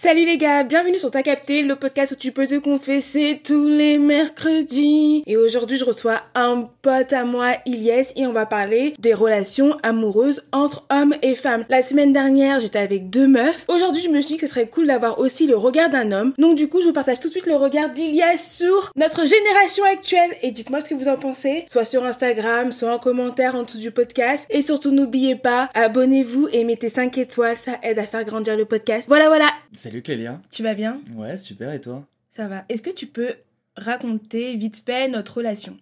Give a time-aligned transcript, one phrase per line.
[0.00, 3.66] Salut les gars, bienvenue sur Ta Capté, le podcast où tu peux te confesser tous
[3.66, 5.24] les mercredis.
[5.26, 9.76] Et aujourd'hui, je reçois un pote à moi, Ilyes, et on va parler des relations
[9.82, 11.64] amoureuses entre hommes et femmes.
[11.68, 13.64] La semaine dernière, j'étais avec deux meufs.
[13.66, 16.32] Aujourd'hui, je me suis dit que ce serait cool d'avoir aussi le regard d'un homme.
[16.38, 19.82] Donc du coup, je vous partage tout de suite le regard d'Ilyes sur notre génération
[19.82, 20.30] actuelle.
[20.42, 23.78] Et dites-moi ce que vous en pensez, soit sur Instagram, soit en commentaire en dessous
[23.78, 24.46] du podcast.
[24.50, 28.64] Et surtout, n'oubliez pas, abonnez-vous et mettez 5 étoiles, ça aide à faire grandir le
[28.64, 29.08] podcast.
[29.08, 29.48] Voilà, voilà.
[29.88, 30.42] Salut Clélia.
[30.50, 31.00] Tu vas bien?
[31.14, 32.06] Ouais, super, et toi?
[32.28, 32.66] Ça va.
[32.68, 33.32] Est-ce que tu peux
[33.74, 35.78] raconter vite fait notre relation?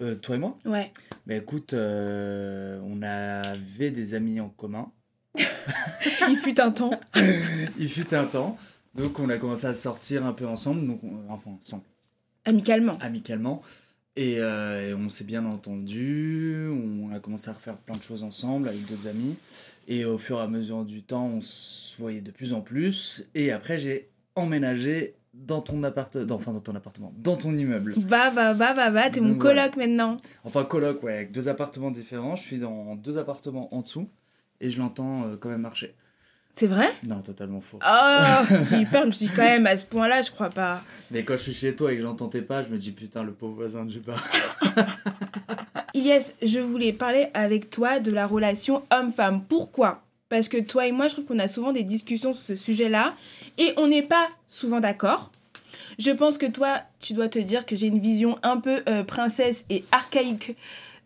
[0.00, 0.56] Euh, Toi et moi?
[0.64, 0.90] Ouais.
[1.26, 4.90] Bah écoute, euh, on avait des amis en commun.
[6.30, 6.98] Il fut un temps.
[7.78, 8.56] Il fut un temps.
[8.94, 11.82] Donc on a commencé à sortir un peu ensemble, donc on- enfin ensemble,
[12.46, 12.96] Amicalement.
[13.02, 13.60] amicalement.
[14.16, 18.22] Et, euh, et on s'est bien entendu, on a commencé à refaire plein de choses
[18.22, 19.36] ensemble avec d'autres amis.
[19.88, 23.24] Et au fur et à mesure du temps, on se voyait de plus en plus.
[23.34, 27.94] Et après, j'ai emménagé dans ton appartement, enfin dans ton appartement, dans ton immeuble.
[27.96, 30.16] Va, va, va, va, va, t'es mon coloc maintenant.
[30.44, 32.36] Enfin, coloc, ouais, avec deux appartements différents.
[32.36, 34.08] Je suis dans deux appartements en dessous
[34.60, 35.94] et je l'entends euh, quand même marcher.
[36.54, 36.90] C'est vrai?
[37.04, 37.78] Non, totalement faux.
[37.86, 40.50] Oh J'ai eu peur, je me suis dit quand même à ce point-là, je crois
[40.50, 40.82] pas.
[41.10, 43.22] Mais quand je suis chez toi et que j'entends tes pas, je me dis putain,
[43.22, 44.16] le pauvre voisin de Juba.
[46.00, 49.44] Ilyes, je voulais parler avec toi de la relation homme-femme.
[49.48, 50.02] Pourquoi?
[50.30, 53.14] Parce que toi et moi, je trouve qu'on a souvent des discussions sur ce sujet-là
[53.58, 55.30] et on n'est pas souvent d'accord.
[55.98, 59.02] Je pense que toi, tu dois te dire que j'ai une vision un peu euh,
[59.04, 60.56] princesse et archaïque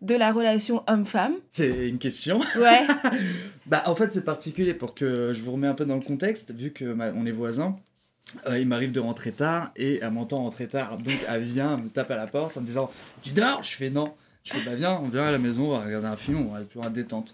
[0.01, 1.33] de la relation homme-femme.
[1.51, 2.39] C'est une question.
[2.57, 2.85] Ouais.
[3.65, 6.53] Bah, en fait, c'est particulier pour que je vous remets un peu dans le contexte,
[6.53, 7.75] vu que on est voisins.
[8.47, 10.97] euh, il m'arrive de rentrer tard et elle m'entend rentrer tard.
[10.99, 12.91] Donc elle vient, elle me tape à la porte en me disant
[13.23, 13.63] Tu dors?
[13.63, 14.13] Je fais non.
[14.45, 16.53] Je fais Bah viens, on vient à la maison, on va regarder un film, on
[16.53, 17.33] va être plus en détente.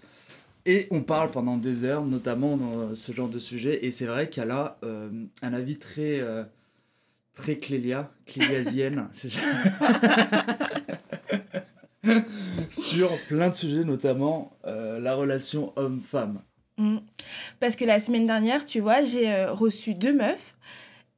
[0.64, 3.84] Et on parle pendant des heures, notamment dans euh, ce genre de sujet.
[3.84, 5.10] Et c'est vrai qu'elle a euh,
[5.42, 6.42] un avis très, euh,
[7.34, 9.08] très clélia, cléliasienne.
[9.12, 9.28] c'est-
[12.70, 16.40] sur plein de sujets, notamment euh, la relation homme-femme.
[16.78, 16.96] Mm.
[17.60, 20.56] Parce que la semaine dernière, tu vois, j'ai reçu deux meufs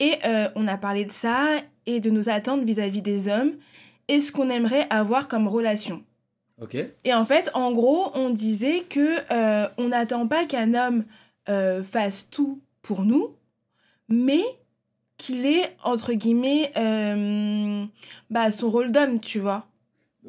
[0.01, 0.15] et
[0.57, 1.47] on a parlé de ça
[1.87, 3.53] et de nos attentes vis-à-vis des hommes
[4.09, 6.05] et ce qu'on aimerait avoir comme relation.
[6.61, 11.05] Ok Et en fait, en gros, on disait que euh, on n'attend pas qu'un homme
[11.49, 13.35] euh, fasse tout pour nous,
[14.09, 14.43] mais
[15.17, 17.85] qu'il ait entre guillemets euh,
[18.31, 19.67] bah, son rôle d'homme, tu vois.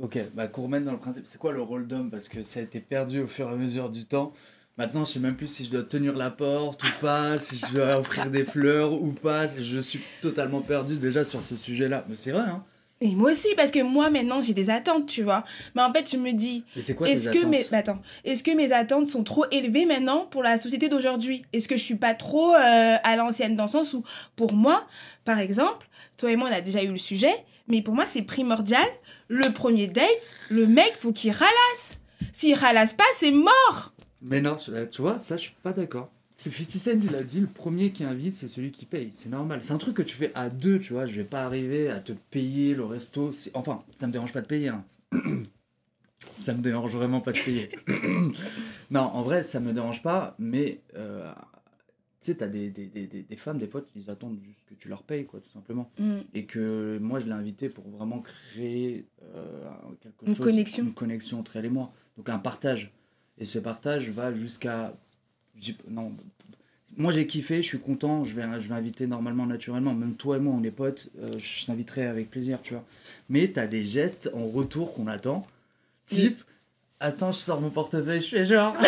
[0.02, 2.10] Ok, bah qu'on remette dans le principe, c'est quoi le rôle d'homme?
[2.10, 4.34] Parce que ça a été perdu au fur et à mesure du temps.
[4.78, 7.74] Maintenant, je sais même plus si je dois tenir la porte ou pas, si je
[7.74, 9.48] dois offrir des fleurs ou pas.
[9.48, 12.04] Je suis totalement perdu déjà sur ce sujet-là.
[12.10, 12.66] Mais c'est vrai, hein
[13.02, 15.44] Et moi aussi, parce que moi maintenant j'ai des attentes, tu vois.
[15.76, 18.52] Mais en fait, je me dis, c'est quoi Est-ce que mes bah, attends, est-ce que
[18.52, 21.44] mes attentes sont trop élevées maintenant pour la société d'aujourd'hui?
[21.52, 24.04] Est-ce que je suis pas trop euh, à l'ancienne dans le sens où
[24.38, 24.88] pour moi,
[25.26, 27.36] par exemple, toi et moi on a déjà eu le sujet,
[27.68, 28.88] mais pour moi c'est primordial.
[29.28, 32.00] Le premier date, le mec faut qu'il ralasse.
[32.32, 33.94] S'il ralasse pas, c'est mort.
[34.22, 36.10] Mais non, tu vois, ça, je suis pas d'accord.
[36.38, 39.10] C'est 50 Cent, il a dit, le premier qui invite, c'est celui qui paye.
[39.14, 39.60] C'est normal.
[39.64, 41.06] C'est un truc que tu fais à deux, tu vois.
[41.06, 43.32] Je vais pas arriver à te payer le resto.
[43.54, 44.68] Enfin, ça me dérange pas de payer.
[44.70, 44.84] hein.
[46.34, 47.70] ça me dérange vraiment pas de payer.
[48.92, 51.32] non, en vrai, ça me dérange pas, mais euh,
[52.20, 54.74] tu sais, t'as des, des, des, des- des femmes, des fois, ils attendent juste que
[54.74, 55.90] tu leur payes, quoi, tout simplement.
[56.00, 56.18] Mm.
[56.34, 59.64] Et que moi, je l'ai invité pour vraiment créer euh,
[60.02, 60.46] quelque Une chose.
[60.46, 60.84] connexion.
[60.84, 61.94] Une connexion entre elle et moi.
[62.18, 62.92] Donc un partage.
[63.38, 64.98] Et ce partage va jusqu'à.
[65.90, 66.12] Non.
[66.98, 69.94] Moi, j'ai kiffé, je suis content, je vais, je vais inviter normalement, naturellement.
[69.94, 72.86] Même toi et moi, on est potes, euh, je t'inviterai avec plaisir, tu vois.
[73.30, 75.46] Mais t'as des gestes en retour qu'on attend.
[76.06, 76.40] Type,
[77.02, 78.76] attends, je sors mon portefeuille, je fais genre.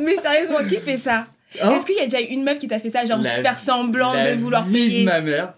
[0.00, 1.24] Mais sérieusement, qui fait ça?
[1.62, 1.72] Hein?
[1.76, 4.12] Est-ce qu'il y a déjà une meuf qui t'a fait ça, genre La- faire semblant
[4.12, 5.00] La de vouloir vie payer?
[5.00, 5.54] de ma mère.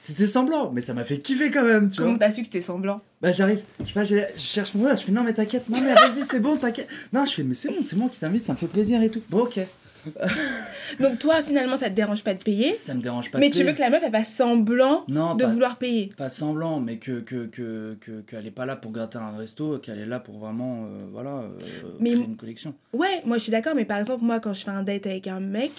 [0.00, 2.06] C'était semblant, mais ça m'a fait kiffer quand même, tu vois.
[2.06, 5.02] Comment t'as su que c'était semblant Bah j'arrive, je, fais, je, je cherche mon je
[5.02, 6.86] fais non mais t'inquiète, non mais vas-y c'est bon, t'inquiète.
[7.12, 9.10] Non je fais mais c'est bon, c'est moi qui t'invite, ça me fait plaisir et
[9.10, 9.22] tout.
[9.28, 9.58] Bon ok.
[11.00, 13.38] Donc toi, finalement, ça te dérange pas de payer, Ça me dérange pas.
[13.38, 16.12] mais de tu veux que la meuf elle fasse semblant Non, de pas, vouloir payer.
[16.16, 19.78] pas semblant, mais que que que que- qu'elle est pas là pour gratter un resto,
[19.78, 21.48] qu'elle est là pour vraiment euh, voilà euh,
[22.00, 22.74] Mais- créer une collection.
[22.92, 25.26] Ouais, moi je suis d'accord, mais par exemple, moi quand je fais un date avec
[25.26, 25.72] un mec,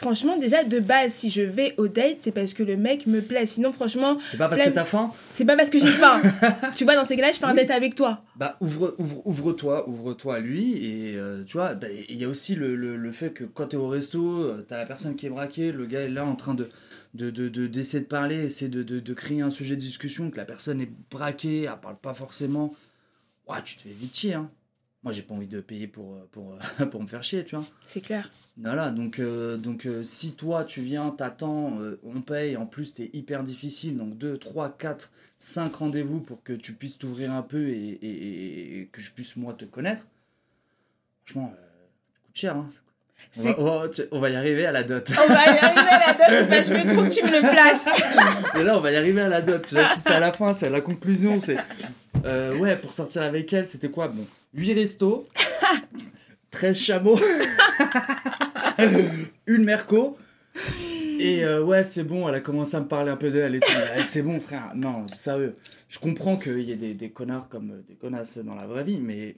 [0.00, 3.20] franchement, déjà de base, si je vais au date, c'est parce que le mec me
[3.20, 3.44] plaît.
[3.44, 6.20] Sinon, franchement, C'est pas parce que t'as faim c'est pas parce que j'ai faim.
[6.74, 7.56] tu vois, dans ces cas-là, je fais un Oui.
[7.56, 8.24] date avec toi.
[8.36, 12.28] Bah ouvre ouvre ouvre-toi, ouvre-toi à lui et euh, tu vois, bah, il y a
[12.28, 15.26] aussi le, le, le fait que quand t'es au resto, euh, t'as la personne qui
[15.26, 16.68] est braquée, le gars est là en train de
[17.12, 20.30] de, de, de- d'essayer de parler, essayer de, de, de créer un sujet de discussion,
[20.30, 22.72] que la personne est braquée, elle parle pas forcément.
[23.48, 24.48] Ouais, tu te fais vite chier, hein.
[25.02, 27.56] Moi j'ai pas envie de payer pour, euh, pour, euh, pour me faire chier, tu
[27.56, 27.64] vois.
[27.86, 28.30] C'est clair.
[28.58, 32.92] Voilà, donc, euh, donc euh, si toi tu viens, t'attends, euh, on paye, en plus
[32.94, 37.42] t'es hyper difficile, donc 2, 3, 4, 5 rendez-vous pour que tu puisses t'ouvrir un
[37.42, 40.02] peu et, et- et- et que je puisse moi te connaître,
[41.24, 42.56] franchement, euh, ça coûte cher.
[42.56, 42.68] Hein.
[43.38, 45.06] On, va, oh, tu- on va y arriver à la dot.
[45.10, 47.40] On va y arriver à la dot, bah, je veux trop que tu me le
[47.40, 47.86] places.
[48.60, 49.62] Et là, on va y arriver à la dot.
[49.64, 51.38] Tu vois, c'est à la fin, c'est à la conclusion.
[51.38, 51.56] C'est
[52.58, 54.08] ouais, pour sortir avec elle, c'était quoi?
[54.08, 55.26] Bon, 8 restos,
[56.50, 57.18] 13 chameaux,
[59.46, 60.18] une merco.
[61.18, 63.60] Et euh, ouais, c'est bon, elle a commencé à me parler un peu d'elle et
[63.60, 63.70] tout.
[63.70, 64.72] Ouais, c'est bon, frère.
[64.74, 65.54] Non, sérieux.
[65.88, 68.84] Je comprends qu'il y ait des, des connards comme euh, des connasses dans la vraie
[68.84, 69.36] vie, mais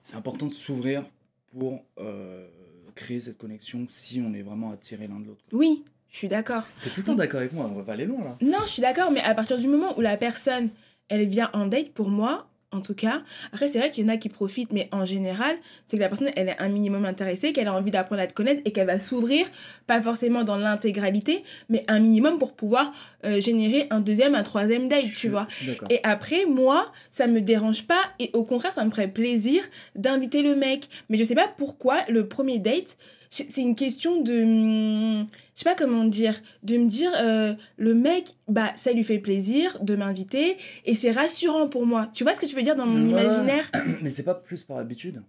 [0.00, 1.04] c'est important de s'ouvrir
[1.52, 2.46] pour euh,
[2.94, 5.44] créer cette connexion si on est vraiment attiré l'un de l'autre.
[5.52, 6.62] Oui, je suis d'accord.
[6.82, 8.38] T'es tout le temps d'accord avec moi, on va pas aller loin là.
[8.40, 10.70] Non, je suis d'accord, mais à partir du moment où la personne,
[11.08, 13.22] elle vient en date, pour moi, en tout cas,
[13.52, 15.56] après, c'est vrai qu'il y en a qui profitent, mais en général,
[15.86, 18.34] c'est que la personne, elle est un minimum intéressée, qu'elle a envie d'apprendre à te
[18.34, 19.46] connaître et qu'elle va s'ouvrir,
[19.86, 22.92] pas forcément dans l'intégralité, mais un minimum pour pouvoir
[23.24, 25.46] euh, générer un deuxième, un troisième date, Je tu vois.
[25.88, 29.62] Et après, moi, ça me dérange pas et au contraire, ça me ferait plaisir
[29.94, 30.88] d'inviter le mec.
[31.08, 32.98] Mais je sais pas pourquoi le premier date,
[33.30, 34.42] c'est une question de.
[34.42, 36.40] hum, Je sais pas comment dire.
[36.62, 41.10] De me dire, euh, le mec, bah, ça lui fait plaisir de m'inviter et c'est
[41.12, 42.08] rassurant pour moi.
[42.14, 43.22] Tu vois ce que je veux dire dans mon Ouais.
[43.22, 43.70] imaginaire
[44.02, 45.22] Mais c'est pas plus par habitude.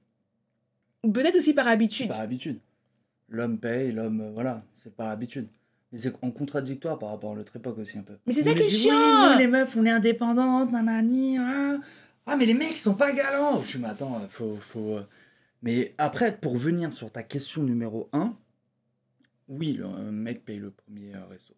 [1.14, 2.10] Peut-être aussi par habitude.
[2.10, 2.60] par habitude.
[3.30, 4.22] L'homme paye, l'homme.
[4.22, 5.48] euh, voilà, c'est par habitude.
[5.92, 8.14] Mais c'est en contradictoire par rapport à l'autre époque aussi un peu.
[8.28, 8.94] Mais c'est ça qui est chiant.
[8.94, 11.38] Oui, nous, les meufs, on est indépendantes, nanani.
[11.40, 11.78] Ah,
[12.28, 13.62] ah mais les mecs, ils sont pas galants.
[13.62, 14.58] Je suis, mais attends, faut.
[14.62, 15.08] faut euh.
[15.62, 18.36] Mais après, pour venir sur ta question numéro 1,
[19.50, 21.54] oui, le mec paye le premier resto.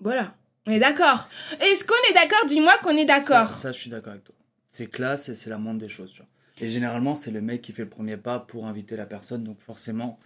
[0.00, 0.36] Voilà.
[0.66, 1.24] On est d'accord.
[1.52, 2.44] Est-ce qu'on est d'accord?
[2.46, 3.48] Dis-moi qu'on est d'accord.
[3.48, 4.34] Ça, ça, je suis d'accord avec toi.
[4.68, 6.12] C'est classe et c'est la moindre des choses.
[6.12, 6.28] tu vois.
[6.60, 9.60] Et généralement, c'est le mec qui fait le premier pas pour inviter la personne, donc
[9.60, 10.18] forcément,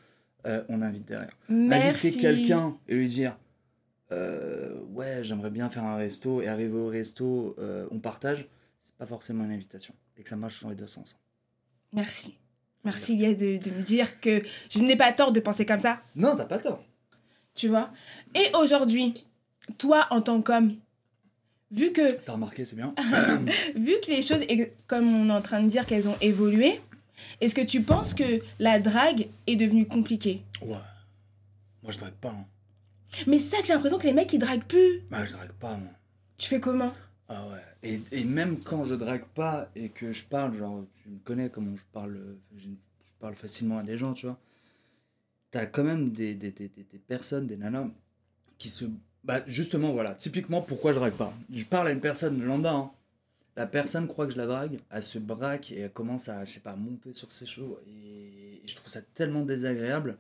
[0.47, 1.37] euh, on invite derrière.
[1.49, 2.09] Merci.
[2.09, 3.37] Inviter quelqu'un et lui dire
[4.11, 8.49] euh, Ouais, j'aimerais bien faire un resto, et arriver au resto, euh, on partage,
[8.81, 9.95] c'est pas forcément une invitation.
[10.17, 11.17] Et que ça marche dans les deux sens.
[11.93, 12.39] Merci.
[12.85, 16.01] Merci, Lies, de, de me dire que je n'ai pas tort de penser comme ça.
[16.17, 16.83] Non, t'as pas tort.
[17.55, 17.91] Tu vois?
[18.35, 19.25] Et aujourd'hui,
[19.79, 20.77] toi, en tant qu'homme,
[21.71, 22.95] vu que, T'as remarqué, c'est bien.
[23.77, 24.41] vu que les choses,
[24.87, 26.81] comme on est en train de dire qu'elles ont évolué,
[27.41, 30.43] est-ce que tu penses que la drague est devenue compliquée?
[30.61, 30.77] Ouais.
[31.83, 32.31] Moi, je drague pas.
[32.31, 32.47] hein.
[33.27, 35.03] Mais c'est ça que j'ai l'impression que les mecs, ils draguent plus.
[35.11, 35.91] Bah, je drague pas, moi.
[36.39, 36.93] Tu fais comment?
[37.29, 37.63] Ah ouais.
[37.83, 41.49] Et, et même quand je drague pas et que je parle, genre, tu me connais
[41.51, 44.39] comment je parle, euh, je, je parle facilement à des gens, tu vois.
[45.51, 47.89] T'as quand même des, des, des, des, personnes, des nanas,
[48.59, 48.87] qui se.
[49.25, 50.15] Bah, justement, voilà.
[50.15, 52.91] Typiquement, pourquoi je drague pas Je parle à une personne lambda, hein.
[53.55, 56.53] La personne croit que je la drague, elle se braque et elle commence à, je
[56.53, 57.79] sais pas, monter sur ses chevaux.
[57.87, 60.17] Et, et je trouve ça tellement désagréable.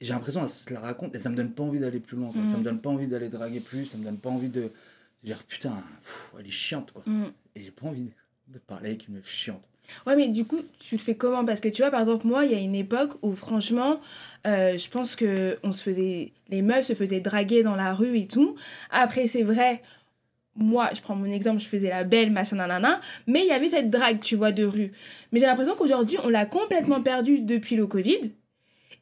[0.00, 2.32] J'ai l'impression qu'elle se la raconte et ça me donne pas envie d'aller plus loin.
[2.32, 2.42] quoi.
[2.50, 4.72] Ça me donne pas envie d'aller draguer plus, ça me donne pas envie de
[5.22, 7.02] dire putain, pff, elle est chiante quoi.
[7.06, 7.26] Mm.
[7.56, 8.10] Et j'ai pas envie
[8.48, 9.62] de parler avec une meuf chiante.
[10.06, 11.44] Ouais, mais du coup, tu le fais comment?
[11.44, 14.00] Parce que tu vois, par exemple, moi, il y a une époque où, franchement,
[14.46, 18.18] euh, je pense que on se faisait, les meufs se faisaient draguer dans la rue
[18.18, 18.56] et tout.
[18.90, 19.82] Après, c'est vrai,
[20.56, 23.68] moi, je prends mon exemple, je faisais la belle, machin, nanana, mais il y avait
[23.68, 24.92] cette drague, tu vois, de rue.
[25.32, 28.32] Mais j'ai l'impression qu'aujourd'hui, on l'a complètement perdue depuis le Covid.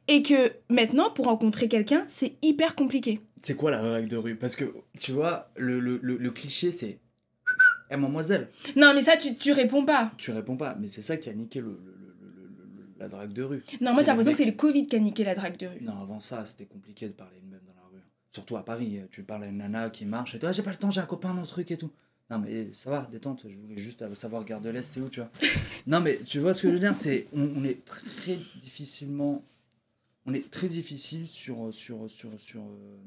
[0.07, 3.19] Et que maintenant, pour rencontrer quelqu'un, c'est hyper compliqué.
[3.41, 4.35] C'est quoi la drague de rue?
[4.35, 4.65] Parce que
[4.99, 6.99] tu vois, le, le, le, le cliché c'est
[7.91, 10.11] Eh mademoiselle, Non, mais ça, tu, tu réponds pas.
[10.17, 10.75] tu réponds pas.
[10.79, 11.79] Mais c'est ça qui a niqué le,
[12.99, 13.63] la drague de rue.
[13.81, 15.81] Non, moi, j'ai l'impression que c'est le Covid qui a niqué la drague de rue.
[15.81, 18.01] Non, avant ça, c'était compliqué de parler à une meuf dans la rue.
[18.33, 20.71] Surtout à Paris, tu parles à une nana qui marche et toi, ah, j'ai pas
[20.71, 21.91] le temps, j'ai un copain dans le truc et tout.
[22.29, 25.19] Non, mais ça va, détente, je voulais juste savoir Gare de l'Est, c'est où, tu
[25.21, 25.31] vois.
[25.87, 29.43] non, mais tu vois ce que je veux dire, c'est on, on est très difficilement.
[30.27, 32.97] On est très difficile sur, sur, sur, sur euh,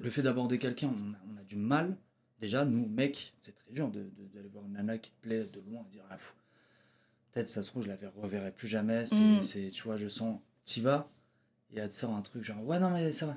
[0.00, 0.88] le fait d'aborder quelqu'un.
[0.88, 1.96] On a, on a du mal.
[2.40, 5.44] Déjà, nous, mecs, c'est très dur de- de- d'aller voir une nana qui te plaît
[5.46, 6.18] de loin et dire ah,
[7.32, 9.06] peut-être ça se trouve, je la reverrai plus jamais.
[9.06, 9.16] C'est,
[9.68, 9.70] Mm.
[9.70, 11.08] tu vois, je sens, t'y vas
[11.74, 13.36] et elle te sort un truc genre ouais, non, mais ça va.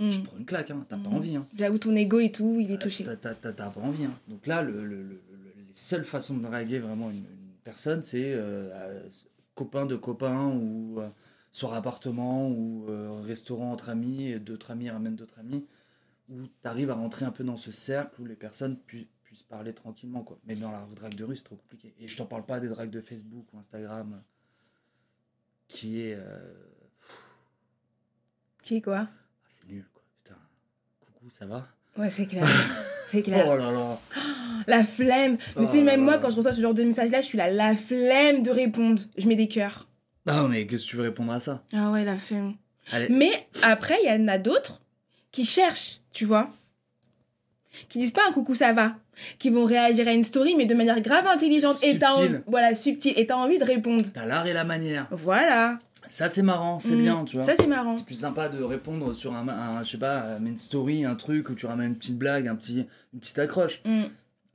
[0.00, 0.10] Mm.
[0.10, 1.14] Je prends une claque, hein, t'as pas Mm.
[1.14, 1.36] envie.
[1.36, 1.46] Hein.
[1.56, 3.04] J'avoue, ton ego et tout, il est touché.
[3.04, 3.16] T'as-
[3.52, 4.04] pas envie.
[4.04, 4.14] Hein.
[4.28, 8.02] Donc là, le, le- le- le- les seules façons de draguer vraiment une, une personne,
[8.02, 9.08] c'est euh, euh,
[9.54, 11.08] copain de copain ou euh,
[11.54, 15.66] soir appartement ou euh, restaurant entre amis, et d'autres amis ramènent d'autres amis,
[16.28, 19.72] où t'arrives à rentrer un peu dans ce cercle où les personnes pu- puissent parler
[19.72, 20.22] tranquillement.
[20.24, 20.38] Quoi.
[20.46, 21.94] Mais dans la drague de rue, c'est trop compliqué.
[22.00, 24.20] Et je t'en parle pas des dragues de Facebook ou Instagram, euh,
[25.68, 26.14] qui est...
[26.18, 26.52] euh,
[28.62, 29.06] Qui est quoi?
[29.08, 30.02] Ah, c'est nul, quoi.
[30.24, 30.38] Putain.
[31.00, 31.68] Coucou, ça va?
[31.96, 32.44] Ouais, c'est clair.
[33.10, 33.44] c'est clair.
[33.48, 34.00] Oh là là.
[34.66, 35.36] La flemme.
[35.56, 37.38] Mais tu sais, Oh même moi, quand je reçois ce genre de message-là, je suis
[37.38, 39.00] là, la flemme de répondre.
[39.18, 39.86] Je mets des cœurs.
[40.26, 41.62] Non, mais qu'est-ce que tu veux répondre à ça?
[41.74, 42.54] Ah ouais, la flemme.
[42.92, 43.08] Allez.
[43.10, 44.80] Mais après, il y en a d'autres
[45.32, 46.50] qui cherchent, tu vois.
[47.88, 48.94] Qui disent pas un coucou, ça va.
[49.38, 51.76] Qui vont réagir à une story, mais de manière grave intelligente.
[51.82, 52.08] Et t'as
[52.46, 53.12] voilà, subtil.
[53.16, 54.04] Et t'as envie de répondre.
[54.12, 55.06] T'as l'art et la manière.
[55.10, 55.78] Voilà.
[56.06, 57.02] Ça, c'est marrant, c'est Mm.
[57.02, 57.46] bien, tu vois.
[57.46, 57.96] Ça, c'est marrant.
[57.96, 61.48] C'est plus sympa de répondre sur un, un je sais pas, une story, un truc
[61.48, 63.80] où tu ramènes une petite blague, un petit, une petite accroche.
[63.84, 64.04] Mm.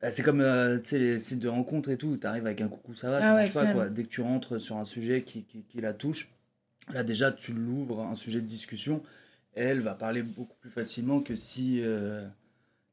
[0.03, 2.95] Euh, C'est comme euh, tu les sites de rencontres et tout, t'arrives avec un coucou,
[2.95, 3.75] ça va, ça Ah marche ouais, pas flemme.
[3.75, 3.89] quoi.
[3.89, 6.31] Dès que tu rentres sur un sujet qui, qui, qui la touche,
[6.93, 9.03] là déjà tu l'ouvres, un sujet de discussion,
[9.55, 12.27] elle va parler beaucoup plus facilement que si euh,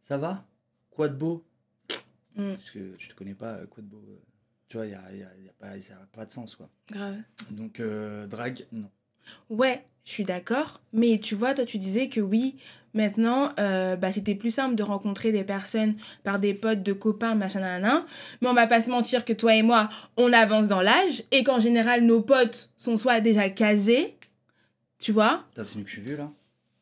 [0.01, 0.47] ça va,
[0.91, 1.45] quoi de beau?
[2.35, 2.51] Mm.
[2.53, 4.03] Parce que tu te connais pas, euh, quoi de beau,
[4.69, 6.57] tu vois, il y a, y a- y a pas, ça a pas de sens
[6.57, 6.69] quoi.
[6.91, 7.17] Grave.
[7.51, 8.91] Donc euh, drague, non.
[9.49, 10.81] Ouais, je suis d'accord.
[10.95, 12.57] Mais tu vois, toi, tu disais que oui,
[12.95, 17.35] maintenant, euh, bah, c'était plus simple de rencontrer des personnes par des potes, de copains,
[17.35, 18.05] machin, nan,
[18.41, 21.45] Mais on va pas se mentir que toi et moi, on avance dans l'âge et
[21.45, 24.17] qu'en général, nos potes sont soit déjà casés,
[24.99, 25.45] tu vois.
[25.55, 26.31] T'as c'est suis vu là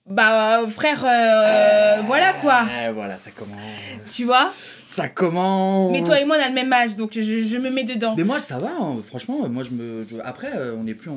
[0.06, 2.64] Bah, euh, frère, euh, voilà quoi.
[2.92, 4.12] Voilà, ça commence.
[4.14, 4.52] Tu vois?
[4.84, 5.90] Ça commence.
[5.92, 8.14] Mais toi et moi, on a le même âge, donc je, je me mets dedans.
[8.18, 9.48] Mais moi, ça va, hein, franchement.
[9.48, 10.06] Moi, je me.
[10.06, 11.14] je- Après, on n'est plus en-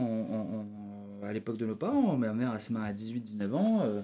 [1.24, 2.16] à l'époque de nos parents.
[2.16, 3.82] Ma mère, elle s'est mariée à 18-19 ans.
[3.84, 4.02] euh,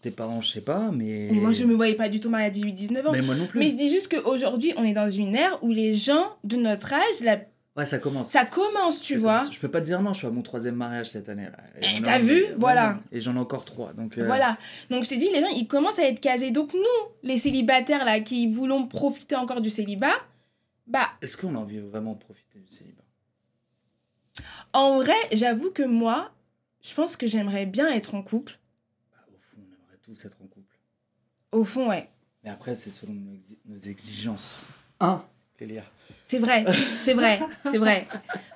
[0.00, 1.28] tes parents, je sais pas, mais.
[1.30, 3.12] Mais Moi, je me voyais pas du tout mariée à 18-19 ans.
[3.12, 3.60] Mais moi non plus.
[3.60, 6.92] Mais je dis juste qu'aujourd'hui, on est dans une ère où les gens de notre
[6.92, 7.38] âge, la...
[7.76, 8.28] Ouais, ça commence.
[8.28, 9.48] ça commence, tu vois.
[9.50, 11.44] Je peux pas te dire non, je suis à mon troisième mariage cette année.
[11.44, 11.56] Là.
[11.80, 13.00] Et Eh, t'as vu Voilà.
[13.12, 13.92] Et j'en ai encore trois.
[13.94, 14.58] Donc, euh, Voilà.
[14.90, 16.50] Donc je t'ai dit, les gens, ils commencent à être casés.
[16.50, 16.80] Donc nous,
[17.22, 20.12] les célibataires là, qui voulons profiter encore du célibat,
[20.86, 23.04] bah, Est-ce qu'on a envie vraiment de profiter du célibat?
[24.72, 26.32] En vrai, j'avoue que moi,
[26.82, 28.58] je pense que j'aimerais bien être en couple.
[29.12, 30.76] Bah, Au fond, on aimerait tous être en couple.
[31.52, 32.08] Au fond, ouais.
[32.44, 34.64] Mais après, c'est selon nos, exi- nos exigences.
[35.00, 35.24] Un,
[35.56, 35.84] Clélia.
[36.26, 36.64] C'est vrai,
[37.02, 37.38] c'est vrai,
[37.70, 38.08] c'est vrai.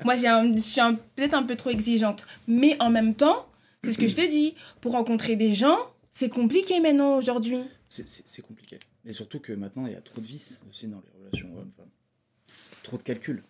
[0.04, 2.26] Moi, j'ai un- je suis un- peut-être un peu trop exigeante.
[2.48, 3.46] Mais en même temps,
[3.84, 4.54] c'est ce que je te dis.
[4.80, 5.78] Pour rencontrer des gens,
[6.10, 7.58] c'est compliqué maintenant, aujourd'hui.
[7.86, 8.78] C'est- compliqué.
[9.04, 11.90] Mais surtout que maintenant, il y a trop de vices aussi dans les relations hommes-femmes.
[12.82, 13.44] Trop de calculs.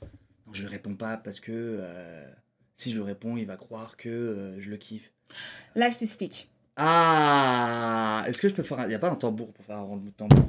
[0.46, 2.24] Non, je ne réponds pas parce que euh,
[2.74, 5.12] si je réponds, il va croire que euh, je le kiffe.
[5.74, 6.48] Là, je t'explique.
[6.76, 8.84] Ah Est-ce que je peux faire un...
[8.84, 10.44] Il n'y a pas un tambour pour faire un rond de tambour?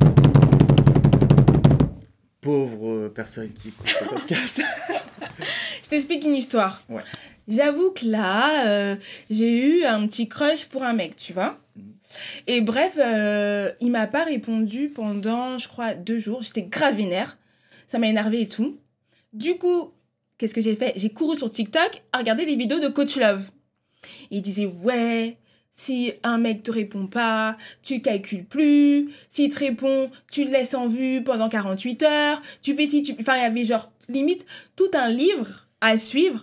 [2.42, 4.62] Pauvre euh, personne qui écoute ce podcast.
[5.84, 6.84] Je t'explique une histoire.
[6.90, 7.02] Ouais.
[7.48, 8.96] J'avoue que là, euh,
[9.30, 11.58] j'ai eu un petit crush pour un mec, tu vois.
[11.78, 11.94] Mhm.
[12.48, 16.42] Et bref, euh, il m'a pas répondu pendant, je crois, deux jours.
[16.42, 17.38] J'étais grave vénère.
[17.88, 18.78] Ça m'a énervé et tout.
[19.34, 19.92] Du coup,
[20.38, 20.94] qu'est-ce que j'ai fait?
[20.96, 23.50] J'ai couru sur TikTok à regarder des vidéos de Coach Love.
[24.32, 25.38] Et il disait, ouais,
[25.72, 29.10] si un mec te répond pas, tu calcules plus.
[29.30, 32.42] S'il te répond, tu le laisses en vue pendant 48 heures.
[32.62, 33.14] Tu fais si tu...
[33.20, 36.42] Enfin, il y avait genre, limite, tout un livre à suivre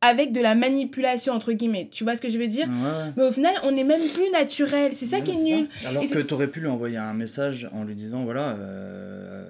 [0.00, 1.88] avec de la manipulation, entre guillemets.
[1.90, 2.66] Tu vois ce que je veux dire?
[2.68, 3.12] Ouais.
[3.16, 4.92] Mais au final, on est même plus naturel.
[4.94, 5.68] C'est ça Ouais, qui est nul.
[5.82, 5.88] ça.
[5.90, 9.46] Alors Et que tu aurais pu lui envoyer un message en lui disant voilà, euh,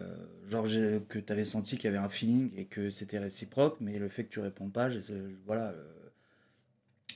[0.48, 0.64] genre
[1.08, 4.08] que tu avais senti qu'il y avait un feeling et que c'était réciproque, mais le
[4.08, 4.98] fait que tu réponds pas, je,
[5.46, 5.84] voilà, euh,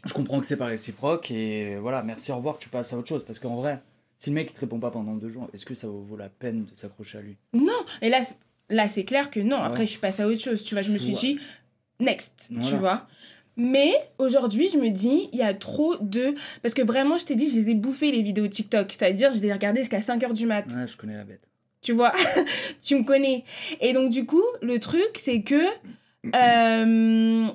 [0.04, 3.08] je comprends que c'est pas réciproque et voilà, merci, au revoir, tu passes à autre
[3.08, 3.24] chose.
[3.24, 3.80] Parce qu'en vrai,
[4.18, 6.28] si le mec il te répond pas pendant deux jours, est-ce que ça vaut, la
[6.28, 7.36] peine de s'accrocher à lui?
[7.52, 7.72] Non.
[8.02, 8.36] Et là, c'est-
[8.70, 9.56] là c'est clair que non.
[9.56, 9.86] Après, Ouais.
[9.86, 10.62] je suis passée à autre chose.
[10.62, 11.40] Tu vois, je me suis dit,
[12.00, 12.50] next.
[12.50, 13.06] Tu vois
[13.60, 16.32] mais aujourd'hui, je me dis, il y a trop de...
[16.62, 18.92] Parce que vraiment, je t'ai dit, je les ai bouffées, les vidéos TikTok.
[18.92, 20.64] C'est-à-dire, je les ai regardées jusqu'à 5h du mat.
[20.72, 21.40] Ouais, je connais la bête.
[21.80, 22.12] Tu vois
[22.84, 23.44] Tu me connais.
[23.80, 25.62] Et donc, du coup, le truc, c'est que...
[26.34, 27.48] euh,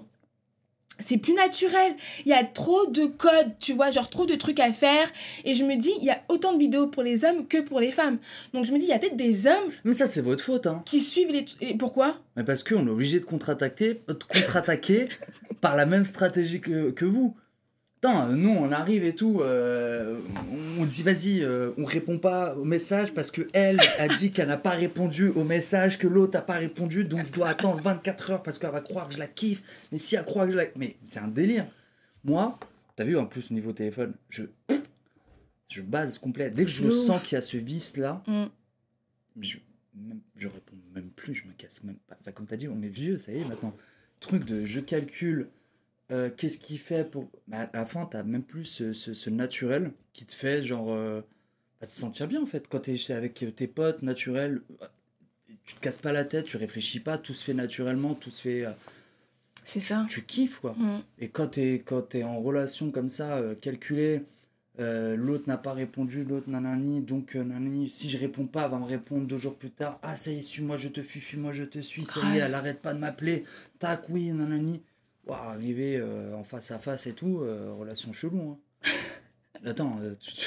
[1.00, 1.96] c'est plus naturel.
[2.26, 5.12] Il y a trop de codes, tu vois, genre trop de trucs à faire.
[5.44, 7.80] Et je me dis, il y a autant de vidéos pour les hommes que pour
[7.80, 8.20] les femmes.
[8.54, 10.68] Donc je me dis, il y a peut-être des hommes Mais ça, c'est votre faute,
[10.68, 10.82] hein.
[10.86, 11.46] qui suivent les...
[11.62, 12.16] et pourquoi?
[12.36, 14.00] Mais parce qu'on est obligé de contre-attaquer
[15.62, 17.36] par la même stratégie que, que vous.
[18.04, 20.20] Putain, nous, on arrive et tout, euh,
[20.78, 24.50] on dit vas-y, euh, on répond pas au message parce que elle a dit qu'elle
[24.50, 28.32] n'a pas répondu au message, que l'autre n'a pas répondu, donc je dois attendre 24
[28.32, 29.64] heures parce qu'elle va croire que je la kiffe.
[29.94, 30.66] Mais si elle croit que je la...
[30.76, 31.66] Mais c'est un délire.
[32.26, 32.60] Moi,
[32.98, 34.44] t'as vu en plus au niveau téléphone, je...
[35.70, 36.50] Je base complet.
[36.52, 36.94] Dès que je ouf.
[36.94, 38.44] sens qu'il y a ce vice-là, Mm.
[39.40, 39.58] je,
[39.96, 42.18] même, je réponds même plus, je me casse même pas.
[42.26, 43.74] Bah, comme tu as dit, on est vieux, ça y est maintenant.
[44.20, 45.48] Truc de je calcule,
[46.12, 47.30] euh, qu'est-ce qu'il fait pour.
[47.48, 50.92] Bah, à la fin, tu même plus ce, ce- ce naturel qui te fait genre.
[50.92, 51.22] euh,
[51.82, 52.68] bah, te sentir bien en fait.
[52.68, 54.86] Quand tu es avec tes potes, naturel, euh,
[55.66, 58.42] tu te casses pas la tête, tu réfléchis pas, tout se fait naturellement, tout se
[58.42, 58.66] fait.
[58.66, 58.72] euh,
[59.66, 60.06] C'est ça.
[60.10, 60.74] tu kiffes quoi.
[60.78, 61.00] Mm.
[61.20, 64.24] Et quand tu es, quand t'es en relation comme ça, euh, calculée,
[64.80, 68.72] euh, l'autre n'a pas répondu, l'autre nanani, donc euh, nanani, si je réponds pas, elle
[68.72, 70.00] va me répondre deux jours plus tard.
[70.02, 72.42] Ah, ça y est, suis-moi, je te fuis, fuis-moi, je te suis, ça y est,
[72.42, 73.44] elle arrête pas de m'appeler.
[73.80, 74.82] Tac, oui, nanani.
[75.26, 78.58] Ouah, arriver euh, en face à face et tout, euh, relation chelou.
[78.86, 78.90] Hein.
[79.66, 80.46] Attends, euh, tu, tu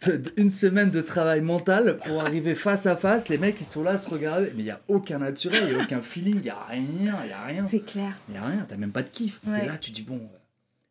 [0.00, 3.82] te une semaine de travail mental pour arriver face à face, les mecs ils sont
[3.82, 6.36] là à se regarder, mais il n'y a aucun naturel, il n'y a aucun feeling,
[6.36, 6.84] il n'y a rien,
[7.22, 7.66] il n'y a rien.
[7.68, 8.14] C'est clair.
[8.28, 9.40] Il n'y a rien, t'as même pas de kiff.
[9.44, 9.58] Ouais.
[9.60, 10.20] T'es là, tu dis bon,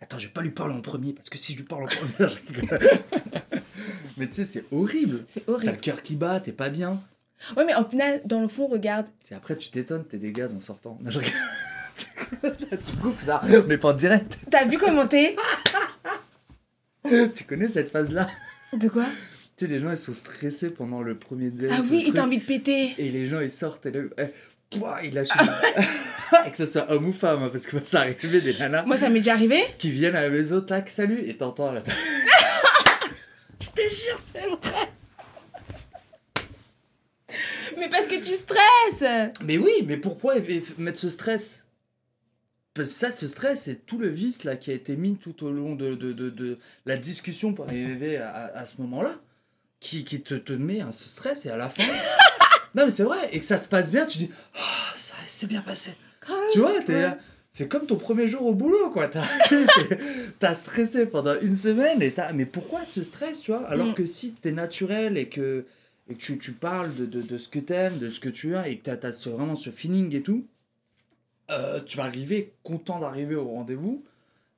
[0.01, 1.88] attends, je vais pas lui parler en premier parce que si je lui parle en
[1.88, 2.36] premier, je
[4.17, 5.24] mais tu sais, c'est horrible.
[5.27, 5.71] C'est T'as horrible.
[5.71, 7.01] le cœur qui bat, t'es pas bien.
[7.55, 9.07] Ouais, mais au final, dans le fond, regarde.
[9.24, 11.00] C'est après, tu t'étonnes, t'es des gaz en sortant.
[11.01, 11.33] Non, je rigole.
[12.41, 14.38] Tu coupes ça, mais pas en direct.
[14.50, 15.35] T'as vu comment t'es
[17.35, 18.29] tu connais cette phase-là?
[18.73, 19.03] De quoi?
[19.57, 21.71] Tu sais, les gens ils sont stressés pendant le premier date.
[21.73, 22.93] Ah oui, il truc, t'a envie de péter.
[22.97, 24.11] Et les gens ils sortent et le.
[24.17, 24.25] eh,
[24.69, 25.29] pouah, ils lâchent
[26.47, 28.83] Et que ce soit homme ou femme, hein, parce que moi, ça arrivait des nanas
[28.85, 29.61] Moi, ça m'est déjà arrivé.
[29.79, 31.83] qui viennent à la maison, tac, salut, et t'entends là.
[33.59, 34.89] Je te jure, c'est vrai.
[37.77, 39.31] Mais parce que tu stresses.
[39.43, 40.35] Mais oui, mais pourquoi
[40.77, 41.61] mettre ce stress?
[42.86, 45.75] Ça, ce stress, c'est tout le vice là qui a été mis tout au long
[45.75, 49.16] de, de, de, de la discussion pour arriver à, à ce moment-là,
[49.80, 51.84] qui, qui te, te met à ce stress et à la fin.
[52.75, 55.48] non, mais c'est vrai, et que ça se passe bien, tu dis, ah, ça c'est
[55.48, 55.92] bien passé.
[56.54, 57.18] Tu vois, t'es là.
[57.54, 59.10] C'est comme ton premier jour au boulot, quoi.
[60.40, 62.32] T'as stressé pendant une semaine et t'as.
[62.34, 63.68] Mais pourquoi ce stress, tu vois?
[63.68, 63.94] Alors Mm.
[63.94, 65.66] que si t'es naturel et que,
[66.10, 68.56] et que tu, tu parles de, de, de ce que t'aimes, de ce que tu
[68.56, 70.46] as et que t'as as vraiment ce feeling et tout,
[71.51, 74.03] euh, tu vas arriver content d'arriver au rendez-vous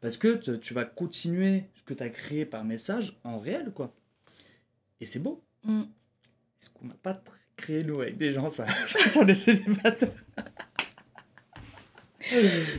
[0.02, 3.94] parce que te- tu vas continuer ce que t'as créé par message en réel, quoi.
[5.02, 5.42] Et c'est beau.
[5.64, 5.82] Mm.
[5.82, 7.22] Est-ce qu'on n'a pas
[7.56, 8.66] créé, nous, avec des gens, ça,
[9.08, 10.10] sont des célibataires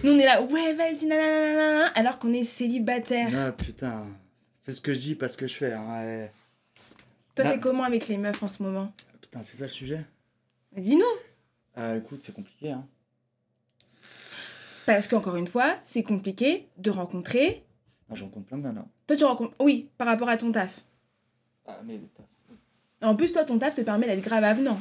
[0.03, 3.29] Nous, on est là, ouais, vas-y, nanana, alors qu'on est célibataire.
[3.35, 4.07] Ah putain,
[4.63, 5.73] fais ce que je dis, pas ce que je fais.
[5.73, 6.29] hein.
[7.35, 8.93] Toi, Bah- c'est comment avec les meufs en ce moment?
[9.21, 10.05] Putain, c'est ça le sujet?
[10.77, 11.05] Dis-nous.
[11.77, 12.71] Ah écoute, c'est compliqué.
[12.71, 12.87] Hein.
[14.87, 17.65] Parce qu'encore une fois, c'est compliqué de rencontrer.
[18.11, 18.85] Non, j'en compte plein de nanas.
[19.07, 19.55] Toi, tu rencontres.
[19.61, 20.81] Oui, par rapport à ton taf.
[21.67, 24.79] Ah, mais Et en plus, toi, ton taf te permet d'être grave avenant.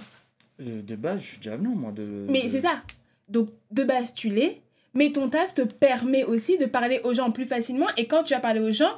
[0.59, 1.91] euh, de base, je suis déjà avenant, moi.
[1.91, 2.81] De, Mais de- c'est ça.
[3.29, 4.61] Donc, de base, tu l'es.
[4.93, 7.87] Mais ton taf te permet aussi de parler aux gens plus facilement.
[7.97, 8.91] Et quand tu vas parler aux gens,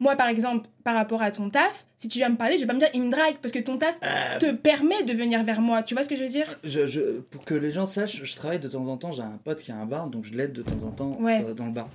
[0.00, 2.66] moi, par exemple, par rapport à ton taf, si tu viens me parler, je vais
[2.66, 3.36] pas me dire, il me drague.
[3.42, 5.82] Parce que ton taf Euh, te permet de venir vers moi.
[5.82, 6.46] Tu vois ce que je veux dire?
[6.64, 9.12] Je, je- pour que les gens sachent, je travaille de temps en temps.
[9.12, 11.44] J'ai un pote qui a un bar, donc je l'aide de temps en temps Ouais.
[11.44, 11.88] euh, dans le bar.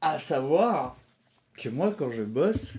[0.00, 0.96] À savoir
[1.56, 2.78] que moi, quand je bosse,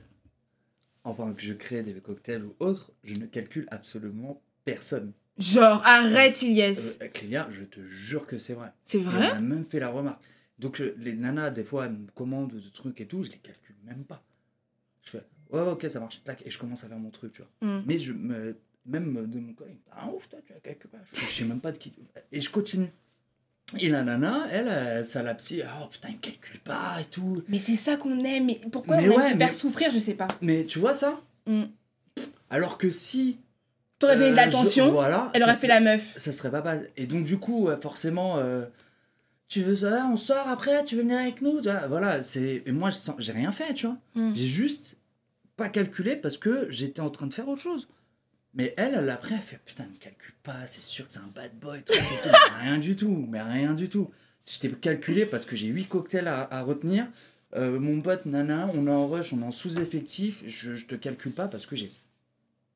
[1.03, 5.11] enfin que je crée des cocktails ou autres, je ne calcule absolument personne.
[5.37, 6.97] Genre, arrête, Ilyes.
[7.01, 8.69] Euh, Clélia, je te jure que c'est vrai.
[8.85, 9.29] C'est Et vrai?
[9.31, 10.21] On a même fait la remarque.
[10.59, 13.70] Donc les nanas, des fois, elles me commandent des trucs et tout, je les calcule
[13.85, 14.21] même pas.
[15.03, 17.41] Je fais, ouais, ok, ça marche, tac, et je commence à faire mon truc, tu
[17.41, 17.69] vois.
[17.69, 17.83] Mm.
[17.85, 21.01] Mais je me, même de mon collègue, ah ouf, toi, tu as quelque part.
[21.13, 21.93] Je, je sais même pas de qui.
[22.31, 22.89] Et je continue.
[23.79, 27.41] Et la nana, elle, ça la psy, oh putain, il me calcule pas et tout.
[27.47, 28.45] Mais c'est ça qu'on aime.
[28.45, 30.27] Mais pourquoi Mais on aime se mais- faire souffrir Je sais pas.
[30.41, 31.63] Mais tu vois ça Mm.
[32.49, 33.39] Alors que si.
[33.97, 35.29] T'aurais donné de euh, l'attention, Voilà.
[35.33, 36.13] elle aurait fait la meuf.
[36.17, 36.89] ça serait pas mal.
[36.97, 38.65] Et donc, du coup, forcément, euh,
[39.51, 42.63] tu veux ça, on sort après, tu veux venir avec nous tu vois, Voilà, c'est.
[42.65, 43.97] Et moi, j'ai rien fait, tu vois.
[44.15, 44.33] Mm.
[44.33, 44.95] J'ai juste
[45.57, 47.89] pas calculé parce que j'étais en train de faire autre chose.
[48.53, 51.29] Mais elle, elle après, elle fait Putain, ne calcule pas, c'est sûr que c'est un
[51.35, 51.93] bad boy, tout.
[52.61, 54.09] Rien du tout, mais rien du tout.
[54.45, 57.07] J'étais calculé parce que j'ai 8 cocktails à, à retenir.
[57.57, 60.43] Euh, mon pote, nana, on est en rush, on est en sous-effectif.
[60.47, 61.91] Je, je te calcule pas parce que j'ai.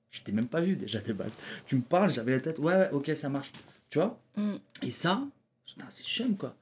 [0.10, 1.38] Je t'ai même pas vu déjà de base.
[1.68, 3.54] Tu me parles, j'avais la tête, ouais, ouais, ok, ça marche.
[3.90, 4.20] Tu vois?
[4.36, 4.56] Mm.
[4.82, 5.26] Et ça,
[5.88, 6.54] c'est chum quoi.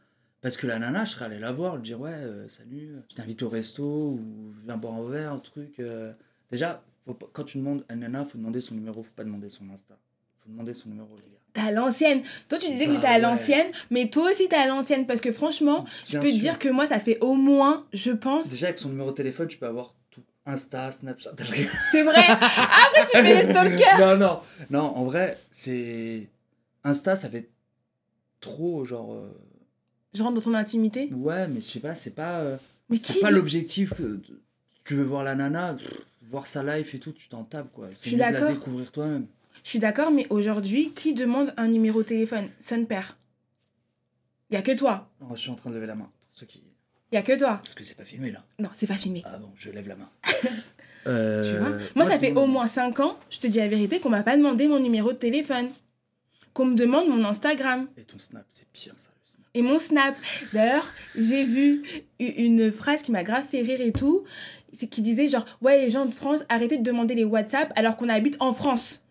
[0.43, 3.15] Parce que la nana, je serais allé la voir, lui dire ouais, euh, salut, je
[3.15, 5.79] t'invite au resto ou viens boire un verre, un truc.
[5.79, 6.13] euh.
[6.51, 9.23] Déjà, faut pas- quand tu demandes à une nana, faut demander son numéro, faut pas
[9.23, 9.95] demander son Insta.
[10.43, 11.39] Faut demander son numéro, les gars.
[11.53, 12.21] T'es à l'ancienne.
[12.49, 13.19] Toi, tu disais que Bah j'étais à ouais.
[13.21, 15.05] l'ancienne, mais toi aussi, t'es à l'ancienne.
[15.07, 18.49] Parce que franchement, je peux te dire que moi, ça fait au moins, je pense.
[18.49, 20.23] Déjà, avec son numéro de téléphone, tu peux avoir tout.
[20.45, 21.31] Insta, Snapchat.
[21.91, 22.19] C'est vrai.
[22.27, 23.83] Après, tu fais le stalker.
[23.99, 24.39] non, non,
[24.71, 26.27] non, en vrai, c'est.
[26.83, 27.49] Insta, ça fait
[28.41, 29.13] trop, genre.
[29.13, 29.31] euh,
[30.13, 31.09] Je rentre dans ton intimité.
[31.13, 32.41] Ouais, mais je sais pas, c'est pas.
[32.41, 32.57] euh,
[32.89, 34.19] Mais C'est pas dit- l'objectif que
[34.83, 35.91] tu veux voir la nana, pff,
[36.29, 37.89] voir sa life et tout, tu t'en tapes quoi.
[37.89, 38.49] Je C'est suis mieux de la d'accord.
[38.49, 39.25] découvrir toi-même.
[39.63, 42.47] Je suis d'accord, mais aujourd'hui, qui demande un numéro de téléphone?
[42.59, 43.17] Son père.
[44.51, 45.09] Y a que toi.
[45.21, 46.61] Non, je suis en train de lever la main pour ceux qui.
[47.11, 47.59] Y a que toi.
[47.63, 48.43] Parce que c'est pas filmé là.
[48.59, 49.21] Non, c'est pas filmé.
[49.25, 50.09] Ah bon, je lève la main.
[51.05, 51.77] Euh, Tu vois?
[51.95, 54.23] Moi, ça fait demande- au moins 5 ans, je te dis la vérité, qu'on m'a
[54.23, 55.67] pas demandé mon numéro de téléphone.
[56.53, 57.87] Qu'on me demande mon Instagram.
[57.97, 59.09] Et ton snap, c'est pire ça.
[59.53, 60.15] Et mon Snap.
[60.53, 61.83] D'ailleurs, j'ai vu
[62.19, 64.23] une phrase qui m'a grave fait rire et tout,
[64.71, 67.97] c'est qui disait genre ouais les gens de France arrêtez de demander les WhatsApp alors
[67.97, 69.03] qu'on habite en France.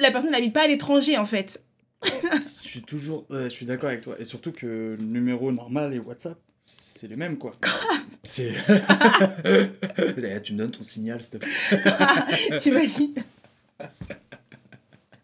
[0.00, 1.62] La personne n'habite pas à l'étranger en fait.
[2.04, 3.26] Je suis toujours.
[3.30, 4.16] je suis d'accord avec toi.
[4.18, 7.52] Et surtout que le numéro normal et WhatsApp, c'est les mêmes, quoi.
[8.24, 8.52] c'est.
[10.18, 12.58] Eh, tu me donnes ton signal, s'il te plaît.
[12.58, 13.14] T'imagines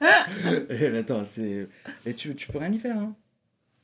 [0.01, 1.69] Eh, mais attends, c'est.
[2.07, 3.15] Et tu, tu peux rien y faire, hein.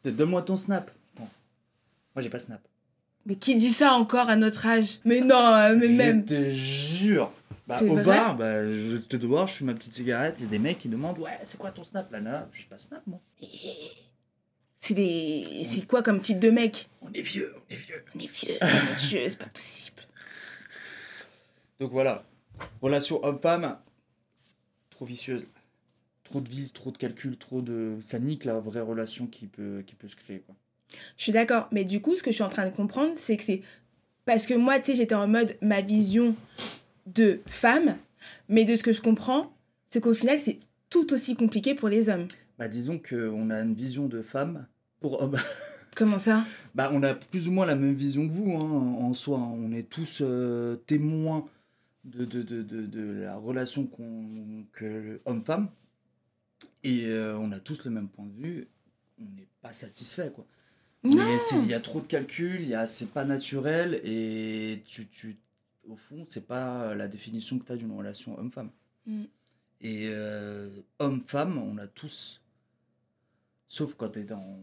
[0.04, 0.90] Donne-moi ton Snap.
[1.14, 1.28] Attends.
[2.14, 2.60] Moi, j'ai pas Snap.
[3.26, 5.00] Mais qui dit ça encore à notre âge?
[5.04, 6.24] Mais non, euh, mais même.
[6.26, 7.32] Je te jure.
[7.66, 8.04] Bah, au vrai?
[8.04, 10.78] bar, bah, je te dehors, je fume ma petite cigarette, il y a des mecs
[10.78, 12.10] qui demandent Ouais, c'est quoi ton Snap?
[12.10, 13.20] Là, là J'ai pas Snap, moi.
[14.78, 15.64] C'est des.
[15.64, 16.88] C'est quoi comme type de mec?
[17.02, 18.04] On est vieux, on est vieux.
[18.14, 20.02] On est vieux, mon Dieu, c'est pas possible.
[21.78, 22.24] Donc voilà.
[22.80, 23.76] Relation homme-femme,
[24.90, 25.46] trop vicieuse.
[26.28, 27.96] Trop de vis, trop de calculs, trop de.
[28.00, 30.54] Ça nique la vraie relation qui peut, qui peut se créer, quoi.
[31.16, 33.36] Je suis d'accord, mais du coup, ce que je suis en train de comprendre, c'est
[33.36, 33.62] que c'est.
[34.26, 36.34] Parce que moi, tu sais, j'étais en mode ma vision
[37.06, 37.96] de femme,
[38.48, 39.52] mais de ce que je comprends,
[39.88, 40.58] c'est qu'au final, c'est
[40.90, 42.26] tout aussi compliqué pour les hommes.
[42.58, 44.66] Bah, disons qu'on a une vision de femme
[45.00, 45.36] pour homme.
[45.96, 46.44] Comment ça?
[46.74, 49.38] Bah, on a plus ou moins la même vision que vous, hein, en soi.
[49.38, 51.46] On est tous euh, témoins
[52.04, 55.68] de, de, de, de, de la relation qu'on, que homme-femme.
[56.84, 58.68] Et euh, on a tous le même point de vue.
[59.20, 60.46] On n'est pas satisfait, quoi.
[61.62, 65.36] Il y a trop de calculs, c'est pas naturel, et tu, tu,
[65.88, 68.70] au fond, c'est pas la définition que tu as d'une relation homme-femme.
[69.06, 69.24] Mm.
[69.80, 70.68] Et euh,
[70.98, 72.42] homme-femme, on a tous,
[73.68, 74.58] sauf quand tu es dans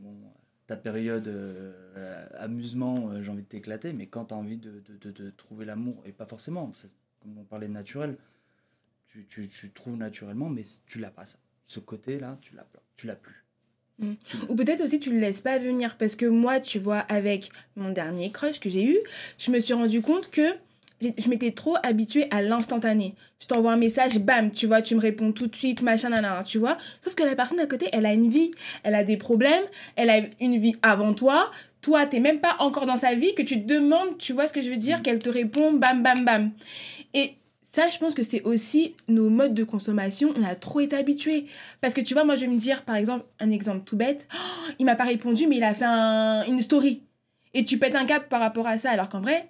[0.68, 4.82] ta période euh, amusement, euh, j'ai envie de t'éclater, mais quand tu as envie de,
[4.82, 6.72] de, de- de trouver l'amour, et pas forcément,
[7.22, 8.18] comme on parlait de naturel,
[9.08, 11.38] tu, tu, tu trouves naturellement, mais tu l'as pas ça.
[11.66, 13.44] Ce côté-là, tu l'as tu l'as plus.
[14.00, 14.14] Mm.
[14.26, 17.00] Tu l'as- Ou peut-être aussi tu le laisses pas venir parce que moi, tu vois,
[17.00, 18.98] avec mon dernier crush que j'ai eu,
[19.38, 20.54] je me suis rendu compte que
[21.02, 23.16] je m'étais trop habituée à l'instantané.
[23.42, 26.44] Je t'envoie un message, bam, tu vois, tu me réponds tout de suite, machin, nanana,
[26.44, 26.78] tu vois.
[27.04, 28.52] Sauf que la personne à côté, elle a une vie,
[28.84, 29.64] elle a des problèmes,
[29.98, 31.52] elle a une vie avant toi.
[31.82, 34.54] Toi, t'es même pas encore dans sa vie, que tu te demandes, tu vois ce
[34.54, 36.52] que je veux dire, qu'elle te répond, bam, bam, bam.
[37.14, 37.36] Et
[37.76, 40.34] ça, je pense que c'est aussi nos modes de consommation.
[40.38, 41.46] On a trop été habitués.
[41.82, 44.28] Parce que tu vois, moi, je vais me dire, par exemple, un exemple tout bête.
[44.80, 47.04] Il m'a pas répondu, mais il a fait un- une story.
[47.54, 49.50] Et tu pètes un cap par rapport à ça, alors qu'en vrai,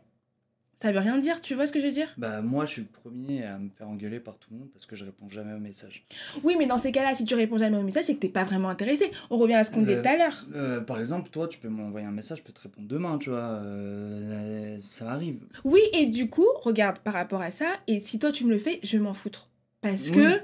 [0.81, 1.41] ça veut rien dire.
[1.41, 2.13] Tu vois ce que je veux dire?
[2.17, 4.85] Bah moi je suis le premier à me faire engueuler par tout le monde parce
[4.85, 6.05] que je réponds jamais aux messages.
[6.43, 8.43] Oui, mais dans ces cas-là, si tu réponds jamais au message, c'est que t'es pas
[8.43, 9.09] vraiment intéressé.
[9.29, 10.45] On revient à ce qu'on disait Euh, tout à l'heure.
[10.55, 13.29] Euh, par exemple, toi tu peux m'envoyer un message, je peux te répondre demain, tu
[13.29, 13.39] vois.
[13.39, 15.39] euh, ça m'arrive.
[15.63, 18.59] Oui, et du coup, regarde par rapport à ça, et si toi tu me le
[18.59, 19.49] fais, je m'en foutre.
[19.81, 20.15] Parce Oui.
[20.15, 20.41] que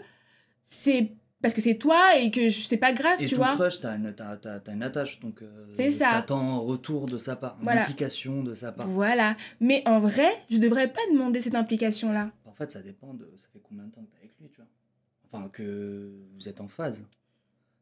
[0.64, 1.12] c'est
[1.42, 3.54] parce que c'est toi et que c'est pas grave, Et tu ton vois.
[3.56, 6.10] crush, t'as une, t'as, t'as- t'as une attache, donc euh, ça.
[6.12, 8.88] t'attends un retour de sa part, une implication de sa part.
[8.88, 9.36] Voilà.
[9.60, 12.32] Mais en vrai, je devrais pas demander cette implication-là.
[12.46, 13.30] En fait, ça dépend de.
[13.38, 14.66] Ça fait combien de temps que t'es avec lui, tu vois.
[15.34, 17.04] Enfin, que vous êtes en phase.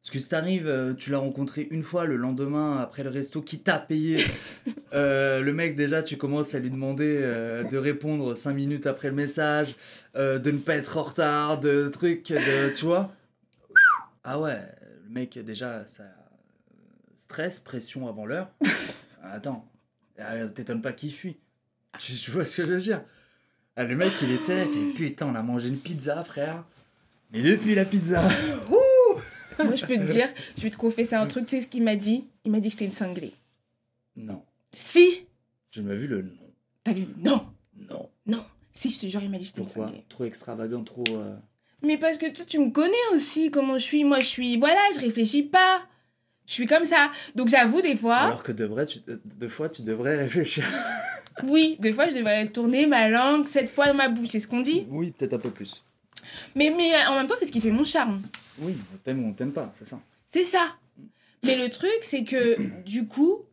[0.02, 3.42] Parce que si t'arrives, euh, tu l'as rencontré une fois le lendemain après le resto,
[3.42, 4.16] qui t'a payé
[4.94, 9.10] euh, Le mec, déjà, tu commences à lui demander euh, de répondre 5 minutes après
[9.10, 9.76] le message,
[10.16, 13.12] de ne pas être en retard, de trucs, de, tu vois
[14.24, 14.60] Ah ouais,
[15.04, 16.04] le mec, déjà, ça.
[17.18, 18.50] Stress, pression avant l'heure.
[19.24, 19.68] Attends,
[20.20, 21.38] euh, t'étonnes pas qu'il fuit.
[22.00, 23.04] Tu, tu vois ce que je veux dire?
[23.76, 26.66] Ah, le mec, il était, il fait putain, on a mangé une pizza, frère.
[27.32, 28.22] Mais depuis la pizza,
[28.72, 30.28] ouh Moi, je peux te dire,
[30.58, 31.46] je vais te confesser un truc.
[31.46, 32.28] Tu sais ce qu'il m'a dit?
[32.46, 33.34] Il m'a dit que j'étais une cinglée.
[34.16, 35.28] Non, Si
[35.72, 36.54] je m'as vu le non.
[36.84, 37.48] T'as vu Non
[37.90, 38.10] Non.
[38.26, 39.88] Non Si, je te jure, il m'a dit que j'étais une Pourquoi?
[39.88, 40.06] cinglée.
[40.10, 41.04] Trop extravagant, trop.
[41.10, 41.36] euh,
[41.82, 44.04] Mais parce que tu, tu me connais aussi, comment je suis.
[44.04, 44.58] Moi, je suis.
[44.58, 45.82] Voilà, je réfléchis pas.
[46.46, 47.12] Je suis comme ça.
[47.36, 50.66] Donc, j'avoue, des fois, Alors que de vrai, tu, euh, deux fois, tu devrais réfléchir.
[51.48, 54.30] oui, des fois, je devrais tourner ma langue sept fois dans ma bouche.
[54.30, 54.86] C'est ce qu'on dit.
[54.90, 55.84] Oui, peut-être un peu plus.
[56.56, 58.22] Mais, mais en même temps, c'est ce qui fait mon charme.
[58.58, 60.00] Oui, on t'aime ou on t'aime pas, c'est ça.
[60.28, 60.76] C'est ça.
[61.44, 63.44] Mais le truc, c'est que du coup,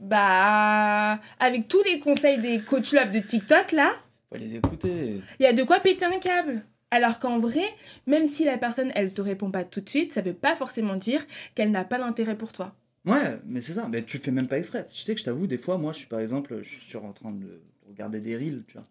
[0.00, 3.94] bah, avec tous les conseils des coach love de TikTok, là,
[4.30, 5.20] Faut les écouter.
[5.38, 6.62] il y a de quoi péter un câble.
[6.94, 7.64] Alors qu'en vrai,
[8.06, 10.94] même si la personne, elle te répond pas tout de suite, ça veut pas forcément
[10.94, 11.26] dire
[11.56, 12.72] qu'elle n'a pas d'intérêt pour toi.
[13.04, 13.88] Ouais, mais c'est ça.
[13.90, 14.86] Mais tu le fais même pas exprès.
[14.86, 17.04] Tu sais que je t'avoue, des fois, moi, je suis par exemple, je suis sur-
[17.04, 18.86] en train de regarder des reels, tu vois.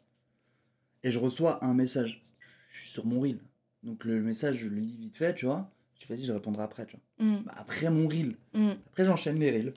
[1.04, 2.22] Et je reçois un message.
[2.74, 3.39] Je suis sur mon reel.
[3.84, 5.72] Donc le message, je le lis vite fait, tu vois.
[6.00, 7.26] Je dis, vas-y, je répondrai après, tu vois.
[7.26, 8.36] Mm, Bah, après mon reel.
[8.54, 8.72] mm.
[8.88, 9.74] Après, j'enchaîne les reels.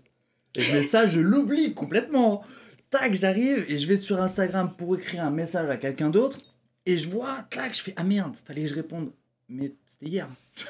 [0.57, 2.43] Et je mets ça, je l'oublie complètement.
[2.91, 6.39] Tac, j'arrive et je vais sur Instagram pour écrire un message à quelqu'un d'autre.
[6.87, 9.11] Et je vois, tac, je fais, ah merde, fallait que je réponde.
[9.49, 10.29] mais c'était hier.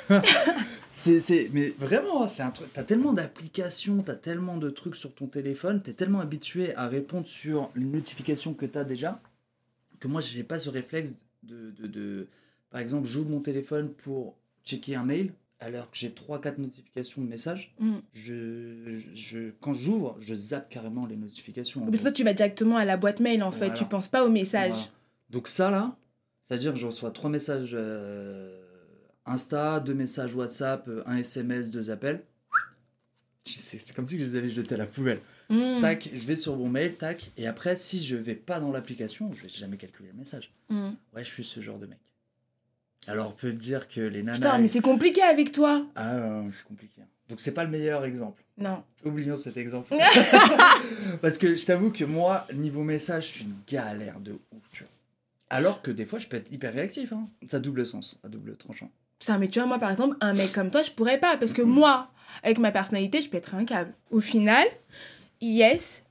[0.90, 2.72] c'est, mais vraiment, c'est un truc.
[2.72, 7.26] T'as tellement d'applications, t'as tellement de trucs sur ton téléphone, t'es tellement habitué à répondre
[7.26, 9.20] sur les notifications que t'as déjà,
[10.00, 12.26] que moi, je n'ai pas ce réflexe de, de, de.
[12.70, 17.29] Par exemple, j'ouvre mon téléphone pour checker un mail, alors que j'ai 3-4 notifications de
[17.29, 17.74] messages.
[17.79, 17.96] Mm.
[18.12, 21.81] Je, je, quand j'ouvre, je zappe carrément les notifications.
[21.83, 24.24] Parce que toi, tu vas directement à la boîte mail en fait, tu penses pas
[24.24, 24.72] au message.
[24.72, 24.90] Voilà.
[25.31, 25.96] Donc ça là,
[26.46, 28.62] c'est-à-dire que je reçois trois messages euh,
[29.26, 32.22] Insta, deux messages WhatsApp, euh, un SMS, deux appels.
[33.44, 35.20] C'est comme si je les avais jetés à la poubelle.
[35.50, 35.78] Mm.
[35.80, 39.32] Tac, je vais sur mon mail, tac, et après si je vais pas dans l'application,
[39.35, 40.52] je vais jamais calculer le message.
[40.68, 40.90] Mm.
[41.14, 41.98] Ouais, je suis ce genre de mec.
[43.09, 44.38] Alors on peut dire que les nanas...
[44.38, 45.87] Putain, mais c'est compliqué avec toi.
[45.94, 47.02] Ah, c'est compliqué.
[47.02, 47.06] hein.
[47.28, 48.42] Donc c'est pas le meilleur exemple.
[48.59, 48.82] Non.
[49.04, 49.94] Oublions cet exemple.
[51.20, 54.62] Parce que je t'avoue que moi, niveau message, je suis une galère de ouf.
[54.72, 54.92] tu vois.
[55.50, 57.12] Alors que des fois, je peux être hyper réactif.
[57.12, 57.24] Hein.
[57.48, 58.90] Ça a double sens, à double tranchant.
[59.18, 61.37] Putain, mais tu vois, moi par exemple, un mec comme toi, je pourrais pas.
[61.37, 62.11] Parce que moi,
[62.42, 63.92] avec ma personnalité, je pèterais un câble.
[64.11, 64.66] Au final,
[65.40, 66.04] yes,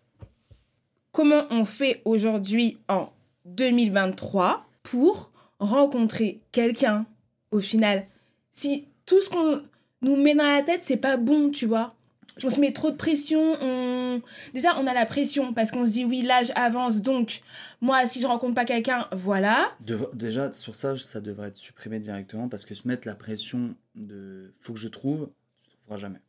[1.12, 3.12] comment on fait aujourd'hui en
[3.46, 7.06] 2023 pour rencontrer quelqu'un
[7.52, 8.06] au final?
[8.52, 9.62] Si tout ce qu'on
[10.02, 11.96] nous met dans la tête, c'est pas bon, tu vois.
[12.44, 14.22] On se met trop de pression, on...
[14.54, 17.42] Déjà, on a la pression parce qu'on se dit, oui, l'âge avance, donc,
[17.80, 19.74] moi, si je rencontre pas quelqu'un, voilà.
[20.14, 24.54] Déjà, sur ça, ça devrait être supprimé directement parce que se mettre la pression de
[24.60, 25.30] faut que je trouve,
[25.64, 26.20] tu ne trouveras jamais.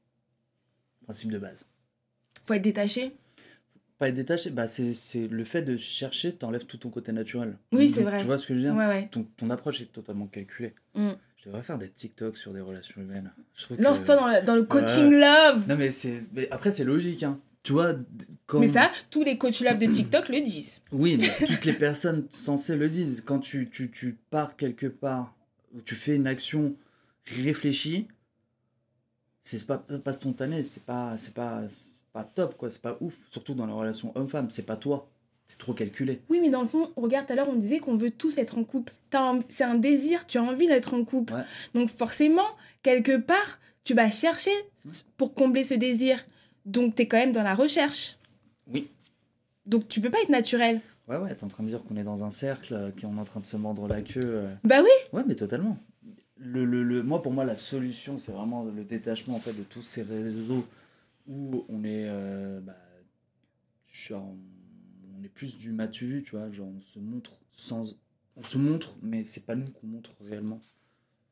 [1.04, 1.66] Principe de base.
[2.44, 3.16] Faut être détaché.
[3.98, 7.56] Pas être détaché, bah c'est c'est le fait de chercher, t'enlèves tout ton côté naturel.
[7.72, 8.18] Oui, c'est vrai.
[8.18, 8.76] Tu vois ce que je veux dire?
[8.76, 9.08] Ouais, ouais.
[9.10, 10.74] ton, ton approche est totalement calculée.
[10.94, 11.12] Mm.
[11.46, 13.30] Je devrais faire des TikTok sur des relations humaines.
[13.68, 15.68] Que- Lance-toi dans, le- dans le coaching love.
[15.68, 15.92] Non mais
[16.32, 17.38] mais après c'est logique hein.
[17.62, 17.94] Tu vois
[18.46, 20.80] quand Mais ça, tous les coachs love de TikTok le disent.
[20.90, 25.36] Oui, mais toutes les personnes censées le disent quand tu, tu, tu pars quelque part
[25.72, 26.74] où tu fais une action
[27.26, 28.08] réfléchie,
[29.44, 31.62] c'est pas pas spontané, c'est pas pas
[32.12, 35.08] pas top quoi, c'est pas ouf, surtout dans la relation homme-femme, c'est pas toi.
[35.46, 36.20] C'est trop calculé.
[36.28, 38.58] Oui, mais dans le fond, regarde, tout à l'heure, on disait qu'on veut tous être
[38.58, 38.92] en couple.
[39.12, 41.32] Un- C'est un désir, tu as envie d'être en couple.
[41.34, 41.42] Ouais.
[41.74, 42.46] Donc forcément,
[42.82, 44.50] quelque part, tu vas chercher
[45.16, 46.20] pour combler ce désir.
[46.64, 48.16] Donc t'es quand même dans la recherche.
[48.66, 48.88] Oui.
[49.66, 50.80] Donc tu peux pas être naturel.
[51.08, 53.20] Ouais ouais, t'es en train de dire qu'on est dans un cercle, euh, qu'on est
[53.20, 54.20] en train de se mordre la queue.
[54.24, 54.52] euh.
[54.64, 54.90] Bah oui.
[55.12, 55.78] Ouais, mais totalement.
[56.38, 59.62] Le, le, le- moi, pour moi, la solution, c'est vraiment le détachement en fait, de
[59.62, 60.66] tous ces réseaux
[61.28, 62.06] où on est.
[62.08, 62.74] euh, bah,
[63.92, 64.55] genre, on est
[65.36, 66.50] plus du matu vu, tu vois.
[66.50, 67.96] Genre, on se montre sans.
[68.36, 70.60] On se montre, mais c'est pas nous qu'on montre réellement.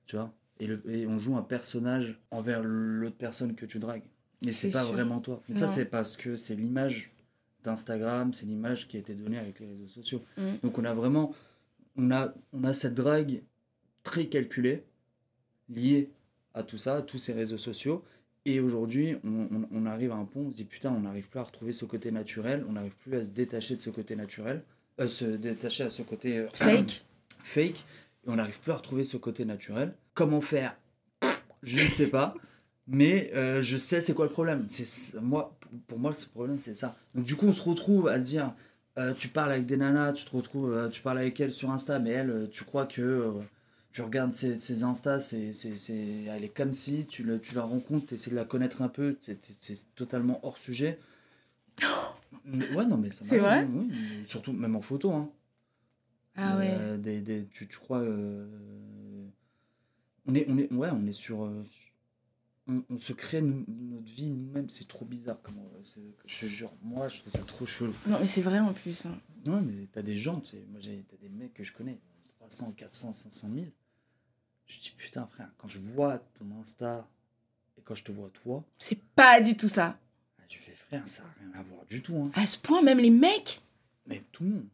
[0.07, 4.09] Tu vois et, le, et on joue un personnage envers l'autre personne que tu dragues.
[4.45, 4.93] Mais c'est pas sûr.
[4.93, 5.43] vraiment toi.
[5.49, 7.13] Mais ça, c'est parce que c'est l'image
[7.65, 10.23] d'Instagram, c'est l'image qui a été donnée avec les réseaux sociaux.
[10.37, 10.43] Mm.
[10.63, 11.35] Donc on a vraiment,
[11.97, 13.43] on a, on a cette drague
[14.03, 14.85] très calculée,
[15.69, 16.11] liée
[16.53, 18.05] à tout ça, à tous ces réseaux sociaux.
[18.47, 21.29] Et aujourd'hui, on, on- on arrive à un point, on se dit putain, on n'arrive
[21.29, 24.17] plus à retrouver ce côté naturel, on n'arrive plus à se détacher de ce côté
[24.17, 24.63] naturel,
[25.01, 27.05] euh, se détacher à ce côté euh, Fake.
[27.43, 27.85] fake,
[28.27, 29.95] et on n'arrive plus à retrouver ce côté naturel.
[30.15, 30.77] Comment faire?
[31.63, 32.35] Je ne sais pas,
[32.87, 34.67] mais euh, je sais c'est quoi le problème.
[34.69, 36.97] C'est moi, pour moi, le problème c'est ça.
[37.15, 38.55] Donc du coup, on se retrouve à se dire,
[39.19, 42.11] tu parles avec des nanas, tu te retrouves, tu parles avec elles sur Insta, mais
[42.11, 43.33] elle, euh, tu crois que
[43.95, 47.55] tu regardes ses, ses Insta, c'est, c'est, c'est, elle est comme si tu, le, tu
[47.55, 50.99] la rencontres, tu essaies de la connaître un peu, c'est, c'est totalement hors sujet.
[52.45, 53.91] Mais- ouais, non, mais ça C'est vrai oui,
[54.27, 55.13] surtout même en photo.
[55.13, 55.31] Hein.
[56.37, 56.69] Ah ouais.
[56.73, 58.01] Euh, des, des, tu, tu crois.
[58.01, 59.27] euh,
[60.27, 61.45] on, est, on, est, ouais, on est sur.
[61.45, 61.65] euh,
[62.67, 65.39] on, on se crée nous- notre vie nous-mêmes, c'est trop bizarre.
[66.27, 67.95] Je te jure, moi je trouve ça trop chelou.
[68.07, 69.07] Non, mais c'est vrai en plus.
[69.07, 69.17] hein.
[69.47, 71.99] Non, mais t'as des gens, tu sais, moi j'ai t'as des mecs que je connais,
[72.41, 73.67] 300, 400, 500 000.
[74.67, 77.07] Je dis putain, frère, quand je vois ton Insta
[77.79, 79.99] et quand je te vois toi, C'est pas du tout ça.
[80.49, 82.17] je fais frère, ça n'a rien à voir du tout.
[82.17, 82.31] Hein.
[82.35, 83.61] À ce point, même les mecs.
[84.07, 84.67] Mais tout le monde,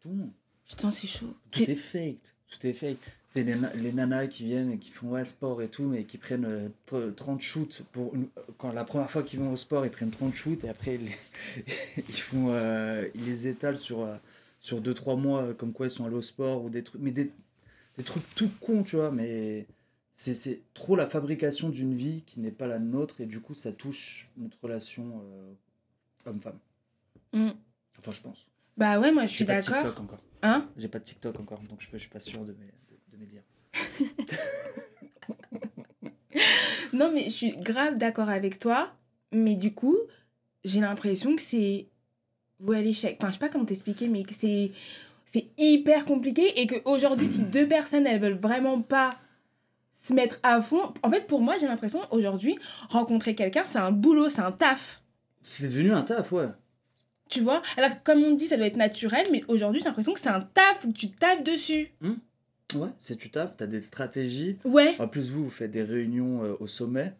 [0.00, 0.30] tout le monde.
[0.68, 1.34] Putain, c'est chaud.
[1.50, 2.98] Tout est fake, tout est fake.
[3.36, 6.44] Les, les nanas qui viennent et qui font ouais, sport et tout, mais qui prennent
[6.46, 8.28] euh, tr- 30 shoots pour une-
[8.58, 11.04] quand la première fois qu'ils vont au sport, ils prennent 30 shoots et après ils,
[11.04, 11.64] les-
[12.08, 14.16] ils font euh, ils les étalent sur euh,
[14.60, 17.00] sur 2 3 mois euh, comme quoi ils sont allés au sport ou des trucs
[17.00, 17.30] mais des,
[18.00, 19.66] des trucs tout cons, tu vois, mais
[20.10, 23.54] c'est c'est trop la fabrication d'une vie qui n'est pas la nôtre et du coup
[23.54, 25.52] ça touche notre relation euh,
[26.26, 26.58] homme-femme.
[27.32, 27.50] Mm.
[27.98, 28.48] Enfin, je pense.
[28.76, 29.82] Bah ouais, moi je J'ai suis pas de d'accord.
[29.82, 30.22] TikTok encore.
[30.42, 30.68] Hein?
[30.76, 32.96] J'ai pas de TikTok encore, donc je, peux- je suis pas sûr de mes, de,
[33.12, 33.42] de mes dires.
[36.92, 38.92] Non, mais je suis grave d'accord avec toi.
[39.32, 39.96] Mais du coup,
[40.64, 41.86] j'ai l'impression que c'est
[42.68, 43.16] à l'échec.
[43.20, 44.72] Enfin, je sais pas comment t'expliquer, mais que c'est
[45.32, 49.10] c'est hyper compliqué et qu'aujourd'hui, si deux personnes, elles veulent vraiment pas
[49.92, 50.92] se mettre à fond.
[51.02, 55.02] En fait, pour moi, j'ai l'impression aujourd'hui, rencontrer quelqu'un, c'est un boulot, c'est un taf.
[55.42, 56.48] C'est devenu un taf, ouais.
[57.28, 57.62] Tu vois?
[57.76, 60.40] Alors, comme on dit, ça doit être naturel, mais aujourd'hui, j'ai l'impression que c'est un
[60.40, 61.88] taf, que tu tapes dessus.
[62.74, 64.58] Ouais, c'est tu taf, t'as des stratégies.
[64.64, 64.96] Ouais.
[64.98, 67.14] En plus, vous, vous faites des réunions euh, au sommet.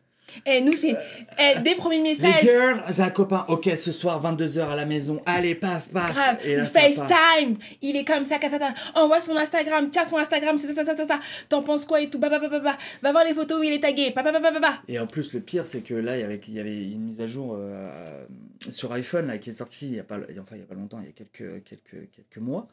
[0.46, 0.96] Et nous, c'est
[1.38, 2.42] eh, des premiers Les messages.
[2.42, 3.44] girls, j'ai un copain.
[3.48, 5.20] Ok, ce soir, 22h à la maison.
[5.26, 6.12] Allez, paf, paf.
[6.12, 6.64] Grave, Et là.
[6.64, 8.74] FaceTime, il est comme ça, ça.
[8.94, 12.10] envoie son Instagram, tiens son Instagram, c'est ça, ça, ça, ça, t'en penses quoi et
[12.10, 12.76] tout, bah, bah, bah, bah, bah.
[13.02, 14.74] va voir les photos où il est tagué, bah, bah, bah, bah, bah, bah.
[14.88, 17.02] Et en plus, le pire, c'est que là, il y avait, il y avait une
[17.02, 18.24] mise à jour euh,
[18.68, 20.74] sur iPhone là, qui est sortie il y a pas, enfin, il y a pas
[20.74, 22.68] longtemps, il y a quelques, quelques, quelques mois.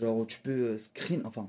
[0.00, 1.48] Genre où tu peux euh, screen, enfin,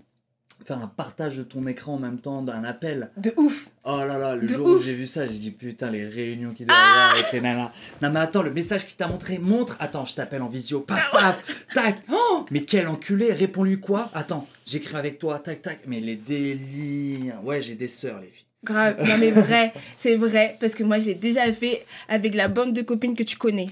[0.65, 3.11] faire un partage de ton écran en même temps d'un appel.
[3.17, 3.69] De ouf.
[3.83, 6.49] Oh là là, le De jour où j'ai vu ça, j'ai dit putain, les réunions
[6.49, 7.71] doit y avoir avec les nanas.
[8.01, 9.77] Non mais attends, le message qu'il t'a montré, montre.
[9.79, 10.81] Attends, je t'appelle en visio.
[10.81, 11.97] Paf, paf, tac.
[12.11, 14.11] Oh, mais quel enculé, réponds-lui quoi?
[14.13, 15.79] Attends, j'écris avec toi, tac, tac.
[15.87, 17.43] Mais les délires.
[17.43, 18.45] Ouais, j'ai des sœurs, les filles.
[18.63, 22.49] Grave, non mais vrai, c'est vrai, parce que moi je l'ai déjà fait avec la
[22.49, 23.67] bande de copines que tu connais.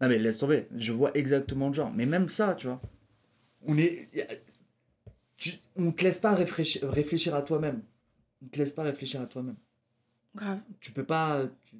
[0.00, 1.90] Non mais laisse tomber, je vois exactement le genre.
[1.92, 2.80] Mais même ça, tu vois.
[3.66, 4.08] On est.
[5.38, 7.80] Tu, on te laisse pas réfléchir, réfléchir à toi-même.
[8.44, 9.56] On te laisse pas réfléchir à toi-même.
[10.34, 10.60] Grave.
[10.80, 11.76] tu peux pas tu-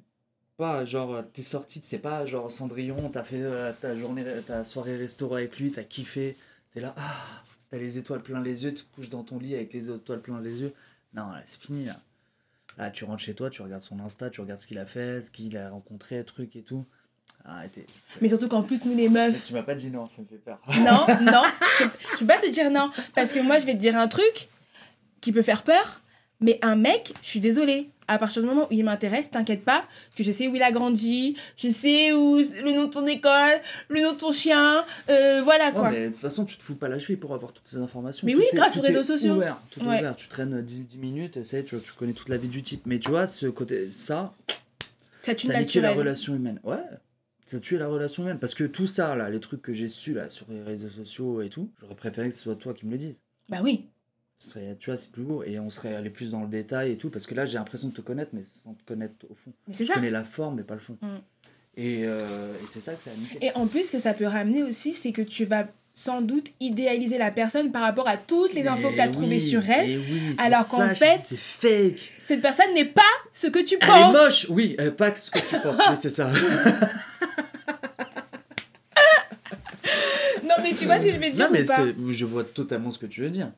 [0.57, 4.97] pas genre t'es sorti c'est pas genre Cendrillon t'as fait euh, ta journée ta soirée
[4.97, 6.35] restaurant avec lui t'as kiffé
[6.73, 9.55] t'es là ah t'as les étoiles plein les yeux tu te couches dans ton lit
[9.55, 10.73] avec les étoiles plein les yeux
[11.13, 12.01] non c'est fini là
[12.77, 15.21] là tu rentres chez toi tu regardes son insta tu regardes ce qu'il a fait
[15.21, 16.85] ce qu'il a rencontré truc et tout
[17.45, 17.85] arrêtez
[18.21, 20.37] Mais surtout qu'en plus, nous les meufs, tu m'as pas dit non ça me fait
[20.37, 21.41] peur non, non,
[22.13, 24.49] je, peux pas te dire non, parce que moi je vais te dire un truc
[25.21, 26.01] qui peut faire peur,
[26.41, 29.83] mais un mec, je suis désolée, à partir du moment où il m'intéresse, t'inquiète pas,
[30.15, 33.59] que je sais où il a grandi, je sais où le nom de ton école,
[33.89, 35.91] le nom de ton chien, euh, voilà quoi.
[35.91, 38.25] mais de toute façon, tu te fous pas la cheville pour avoir toutes ces informations.
[38.25, 39.35] Mais Tout oui, est- grâce aux réseaux sociaux.
[39.35, 39.99] Ouvert, tout Ouais.
[39.99, 40.15] ouvert.
[40.15, 42.81] Tu traînes 10, 10 minutes, ça tu, tu connais toute la vie du type.
[42.85, 44.33] Mais tu vois, ce côté, ça,
[45.21, 46.59] Ça ça la relation humaine.
[46.63, 46.77] Ouais,
[47.49, 48.37] ça tue la relation humaine.
[48.39, 51.41] Parce que tout ça, là, les trucs que j'ai su là, sur les réseaux sociaux
[51.41, 53.21] et tout, j'aurais préféré que ce soit toi qui me le dises.
[53.49, 53.85] Bah oui.
[54.37, 55.43] Ce serait, tu vois, c'est plus beau.
[55.43, 57.09] Et on serait allé plus dans le détail et tout.
[57.09, 59.51] Parce que là, j'ai l'impression de te connaître, mais sans te connaître au fond.
[59.67, 59.95] Mais c'est Je ça.
[59.95, 60.97] connais la forme, mais pas le fond.
[61.01, 61.07] Mm.
[61.77, 63.37] Et, euh, et c'est ça que ça a niqué.
[63.45, 66.51] Et en plus, ce que ça peut ramener aussi, c'est que tu vas sans doute
[66.59, 69.99] idéaliser la personne par rapport à toutes les infos que tu as trouvées sur elle.
[69.99, 72.11] oui, alors qu'en fait, c'est fake.
[72.25, 73.01] Cette personne n'est pas
[73.33, 74.15] ce que tu Elle penses.
[74.15, 76.29] est moche, oui, euh, pas ce que tu penses, oui, c'est ça.
[80.43, 82.25] Non, mais tu vois ce que je veux dire non, mais ou pas c'est- je
[82.25, 83.51] vois totalement ce que tu veux dire.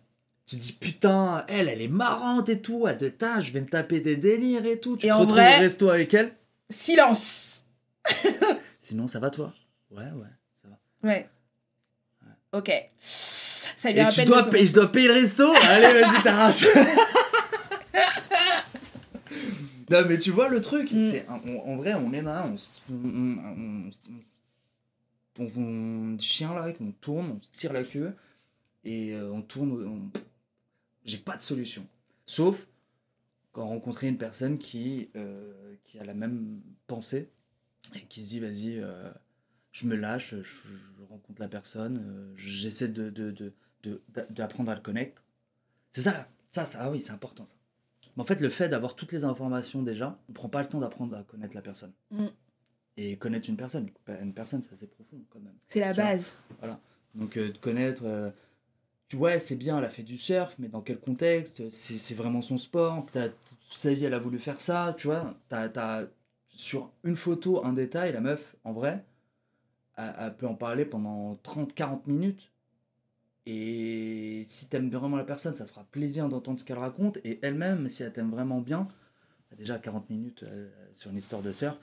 [0.46, 3.68] Tu dis, putain, elle, elle est marrante et tout, à deux tas, je vais me
[3.68, 4.98] taper des délires et tout.
[4.98, 6.34] Tu Et te en retrouves vrai- au resto avec elle.
[6.70, 7.64] Silence.
[8.80, 9.54] Sinon, ça va toi?
[9.92, 10.28] Ouais, ouais,
[10.62, 10.78] ça va.
[11.10, 11.30] Ouais.
[12.54, 12.72] Ok.
[13.00, 15.48] Ça lui Et tu dois, payer, je dois payer le resto?
[15.70, 16.66] Allez, vas-y, t'arraches.
[19.90, 21.00] non, mais tu vois le truc, Mm.
[21.12, 21.40] c'est en,
[21.70, 23.90] en vrai, on est là, on, s- on, on,
[25.40, 28.16] on, chien là, on tourne, on se tire la queue
[28.84, 30.12] et euh, on tourne.
[31.04, 31.88] J'ai pas de solution.
[32.26, 32.68] Sauf
[33.52, 37.30] quand rencontrer une personne qui, euh, qui a la même pensée
[37.96, 39.12] et qui se dit vas-y, euh,
[39.72, 44.76] je me lâche, je, rencontre la personne, j'essaie de, de, de, de- d'a- d'apprendre à
[44.76, 45.24] le connaître.
[45.92, 47.46] C'est ça, ça, ah oui, c'est important.
[48.16, 50.80] Mais en fait, le fait d'avoir toutes les informations déjà, on prend pas le temps
[50.80, 51.92] d'apprendre à connaître la personne.
[52.12, 52.28] Mm.
[52.98, 53.90] Et connaître une personne,
[54.22, 55.56] une personne, c'est assez profond quand même.
[55.70, 56.10] C'est la Tu vois.
[56.10, 56.34] base.
[57.16, 58.30] Donc euh, de connaître, euh,
[59.08, 61.70] tu vois, c'est bien, elle a fait du surf, mais dans quel contexte?
[61.72, 63.06] C'est vraiment son sport.
[63.12, 63.34] Toute
[63.70, 65.36] sa vie, elle a voulu faire ça, tu vois.
[65.50, 66.08] T'as, t'as-
[66.48, 69.06] sur une photo, un détail, la meuf, en vrai,
[69.98, 72.52] elle, elle peut en parler pendant 30-40 minutes.
[73.46, 77.18] Et si t'aimes vraiment la personne, ça te fera plaisir d'entendre ce qu'elle raconte.
[77.24, 78.88] Et elle-même, si elle t'aime vraiment bien,
[79.58, 81.78] déjà 40 minutes euh, sur une histoire de surf,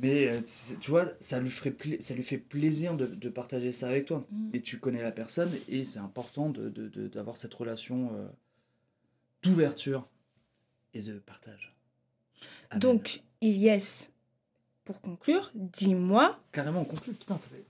[0.00, 0.40] mais euh,
[0.80, 4.26] tu vois, ça lui, ferait ça lui fait plaisir de, de partager ça avec toi.
[4.30, 4.50] Mm.
[4.54, 8.26] Et tu connais la personne et c'est important de, de- de- d'avoir cette relation euh,
[9.42, 10.08] d'ouverture
[10.94, 11.74] et de partage.
[12.70, 12.80] Amen.
[12.80, 14.08] Donc, Ilyes,
[14.84, 17.12] pour conclure, dis-moi, Carrément, on conclut.
[17.14, 17.64] Putain, ça fait.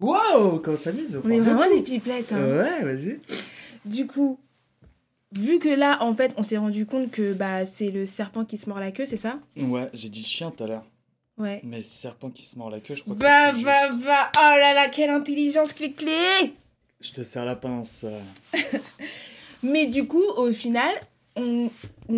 [0.00, 2.32] Waouh Quand on s'amuse, on est vraiment des pipelettes.
[2.32, 2.38] hein.
[2.40, 3.20] Ouais, vas-y.
[3.84, 4.38] Du coup,
[5.36, 8.56] vu que là, en fait, on s'est rendu compte que bah, c'est le serpent qui
[8.58, 9.38] se mord la queue, c'est ça?
[9.56, 10.86] Ouais, j'ai dit chien tout à l'heure.
[11.42, 11.60] Ouais.
[11.64, 14.04] Mais le serpent qui se mord la queue, je crois que Bah, c'est bah, juste.
[14.04, 16.54] bah, oh là là, quelle intelligence clé-clé
[17.00, 18.04] Je te serre la pince.
[19.62, 20.94] Mais du coup, au final,
[21.36, 21.68] on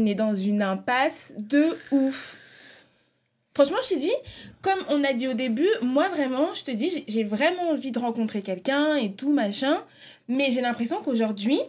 [0.06, 2.38] est dans une impasse de ouf.
[3.54, 4.12] Franchement, je te dis,
[4.62, 7.92] comme on a dit au début, moi vraiment, je te dis, j'ai- j'ai vraiment envie
[7.92, 9.82] de rencontrer quelqu'un et tout, machin.
[10.26, 11.60] Mais j'ai l'impression qu'aujourd'hui,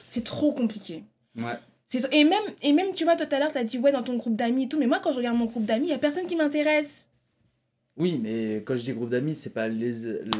[0.00, 1.04] C'est trop compliqué.
[1.36, 1.58] Ouais.
[2.12, 4.36] Et même, et même, tu vois, tout à l'heure, t'as dit, ouais, dans ton groupe
[4.36, 6.26] d'amis et tout, mais moi, quand je regarde mon groupe d'amis, il y a personne
[6.26, 7.06] qui m'intéresse.
[7.96, 9.92] Oui, mais quand je dis groupe d'amis, c'est pas les,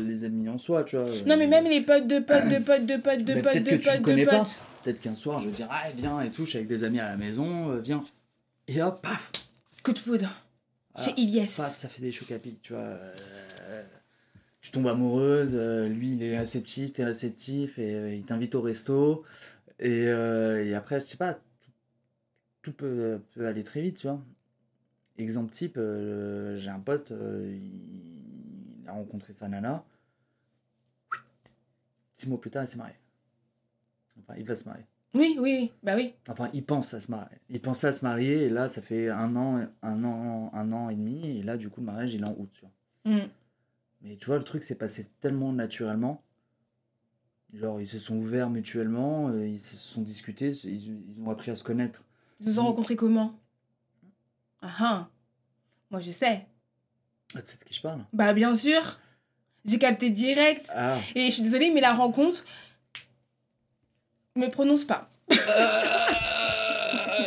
[0.05, 1.07] les amis en soi, tu vois.
[1.26, 3.78] Non, mais même les potes de potes, de potes, de potes, de potes, de tu
[3.78, 4.62] potes, de potes.
[4.84, 7.01] Peut-être qu'un soir, je vais dire, ah, viens et tout, je suis avec des amis
[7.01, 8.05] à la maison, euh, viens.
[8.68, 9.32] Et hop, paf,
[9.82, 10.30] Coup de foudre.
[10.94, 11.49] Ah, Chez Ilyes.
[11.57, 12.82] paf, ça fait des chocs à pic, tu vois.
[12.82, 13.82] euh,
[14.61, 19.24] tu tombes amoureuse, euh, lui, il est réceptif, t'es réceptif, et il t'invite au resto.
[19.81, 21.70] Et, euh, et après, je sais pas, tout,
[22.62, 24.20] tout peut, peut aller très vite, tu vois.
[25.18, 29.85] Exemple type, euh, j'ai un pote, euh, il, il a rencontré sa nana.
[32.12, 32.95] Six mois plus tard, il s'est marié.
[34.20, 34.85] Enfin, il va se marier.
[35.14, 36.14] Oui, oui, oui, bah oui.
[36.29, 37.39] Enfin, il pense à se marier.
[37.49, 40.91] Il pensait à se marier, et là, ça fait un an, un an, un an
[40.91, 43.14] et demi, et là, du coup, le mariage, il est en août, tu vois.
[43.14, 43.29] Mm.
[44.03, 46.22] Mais tu vois, le truc s'est passé tellement naturellement.
[47.55, 51.51] Genre, ils se sont ouverts mutuellement, euh, ils se sont discutés, ils, ils ont appris
[51.51, 52.03] à se connaître.
[52.40, 53.38] Ils se sont rencontrés comment?
[54.61, 55.09] Ah ah.
[55.90, 56.46] Moi, je sais.
[57.34, 58.05] Ah, tu sais de qui je parle?
[58.12, 58.99] Bah, bien sûr.
[59.64, 60.66] J'ai capté direct.
[60.74, 62.44] Ah Et je suis désolée, mais la rencontre.
[64.36, 65.09] Me prononce pas.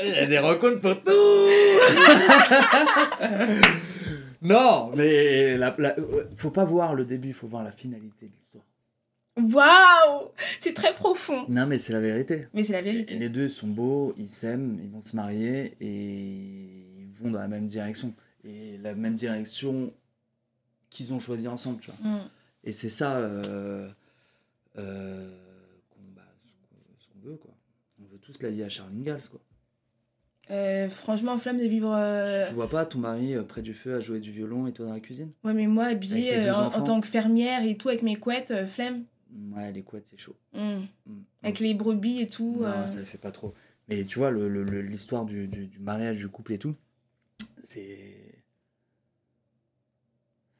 [0.03, 1.11] Il y a des rencontres pour tout
[4.41, 5.95] Non, mais la, la-
[6.35, 8.63] faut pas voir le début, faut voir la finalité de l'histoire.
[9.37, 10.29] Waouh
[10.59, 11.45] C'est très profond.
[11.49, 12.47] Non, mais c'est la vérité.
[12.53, 13.17] Mais c'est la Et vérité.
[13.17, 17.47] les deux sont beaux, ils s'aiment, ils vont se marier et ils vont dans la
[17.47, 18.13] même direction.
[18.43, 19.93] Et la même direction
[20.89, 22.09] qu'ils ont choisi ensemble, tu vois.
[22.11, 22.29] Mm.
[22.65, 23.89] Et c'est ça euh,
[24.77, 25.29] euh,
[25.89, 27.51] qu'on bah, ce qu'on- ce veut, quoi.
[28.01, 29.39] On veut tous la vie à Charles Ingalls, quoi.
[30.49, 31.93] Euh, franchement, flamme de vivre.
[31.95, 34.73] euh, Tu vois pas ton mari euh, près du feu à jouer du violon et
[34.73, 35.31] toi dans la cuisine?
[35.45, 39.05] Ouais, mais moi, habillée en, en tant que fermière et tout, avec mes couettes, flemme.
[39.53, 40.35] Ouais, les couettes, c'est chaud.
[40.53, 40.79] Mm.
[41.05, 41.21] Mm.
[41.43, 42.57] Avec les brebis et tout.
[42.61, 43.53] Non, euh, ça le fait pas trop.
[43.87, 46.75] Mais tu vois, le- le- le- l'histoire du, du, du mariage, du couple et tout,
[47.63, 48.43] c'est...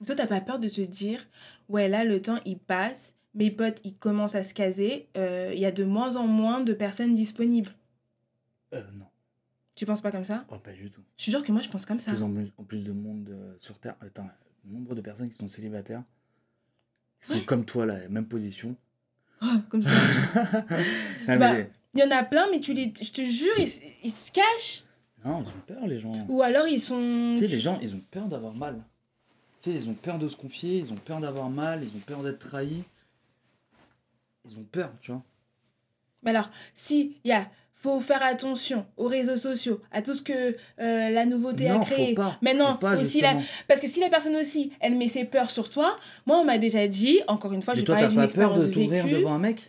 [0.06, 1.28] Toi, t'as pas peur de te dire,
[1.70, 5.60] ouais, là, le temps, il passe, mes potes, ils commencent à se caser, euh, il
[5.60, 7.70] y a de moins en moins de personnes disponibles.
[8.74, 9.06] Euh, non,
[9.76, 10.46] Tu penses pas comme ça?
[10.50, 11.04] Oh, pas du tout.
[11.18, 12.12] Je te jure que moi, je pense comme ça.
[12.12, 13.96] Plus en, plus, en plus de monde euh, sur Terre.
[14.02, 14.28] Attends,
[14.66, 16.04] le nombre de personnes qui sont célibataires,
[17.22, 17.44] qui sont Ouais.
[17.46, 18.76] comme toi, là, même position.
[19.70, 19.90] comme ça.
[21.28, 22.94] Ah, Bah, mais- Il y en a plein, mais tu les...
[23.02, 23.70] je te jure, ils,
[24.04, 24.84] ils se cachent.
[25.26, 26.26] Non, ils ont peur, les gens.
[26.30, 27.34] Ou alors, ils sont...
[27.36, 28.82] Tu sais, les gens, ils ont peur d'avoir mal.
[29.62, 32.00] Tu sais, ils ont peur de se confier, ils ont peur d'avoir mal, ils ont
[32.06, 32.84] peur d'être trahis.
[34.50, 35.22] Ils ont peur, tu vois.
[36.24, 37.48] Mais alors, si, il y a...
[37.74, 41.86] Faut faire attention aux réseaux sociaux, à tout ce que euh, la nouveauté non, a
[41.86, 42.10] créé.
[42.10, 42.38] faut pas.
[42.44, 43.54] Mais non, faut pas, aussi la- justement.
[43.68, 45.96] Parce que si la personne aussi, elle met ses peurs sur toi,
[46.28, 48.52] moi, on m'a déjà dit, encore une fois, je Mais parler t'as d'une pas peur
[48.52, 49.16] expérience de t'ouvrir vécue.
[49.16, 49.64] devant un mec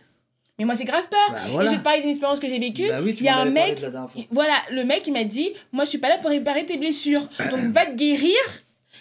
[0.59, 1.19] Mais moi, j'ai grave peur.
[1.31, 1.67] Bah Et voilà.
[1.69, 2.87] je vais te parler d'une expérience que j'ai vécue.
[2.87, 3.81] Bah oui, il y a un mec,
[4.15, 6.77] il- voilà, le mec, il m'a dit, moi, je suis pas là pour réparer tes
[6.77, 7.27] blessures.
[7.49, 8.37] Donc, va te guérir.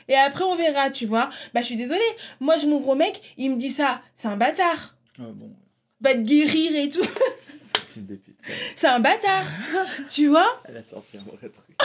[0.08, 1.28] Et après, on verra, tu vois.
[1.52, 2.00] Bah, je suis désolée.
[2.40, 4.00] Moi, je m'ouvre au mec, il me dit ça.
[4.14, 4.96] C'est un bâtard.
[5.18, 5.50] Ah, bon,
[6.00, 7.04] Va te guérir et tout.
[7.36, 8.31] fils de pute.
[8.76, 9.44] C'est un bâtard.
[10.08, 10.60] tu vois?
[10.64, 11.76] Elle a sorti un vrai truc.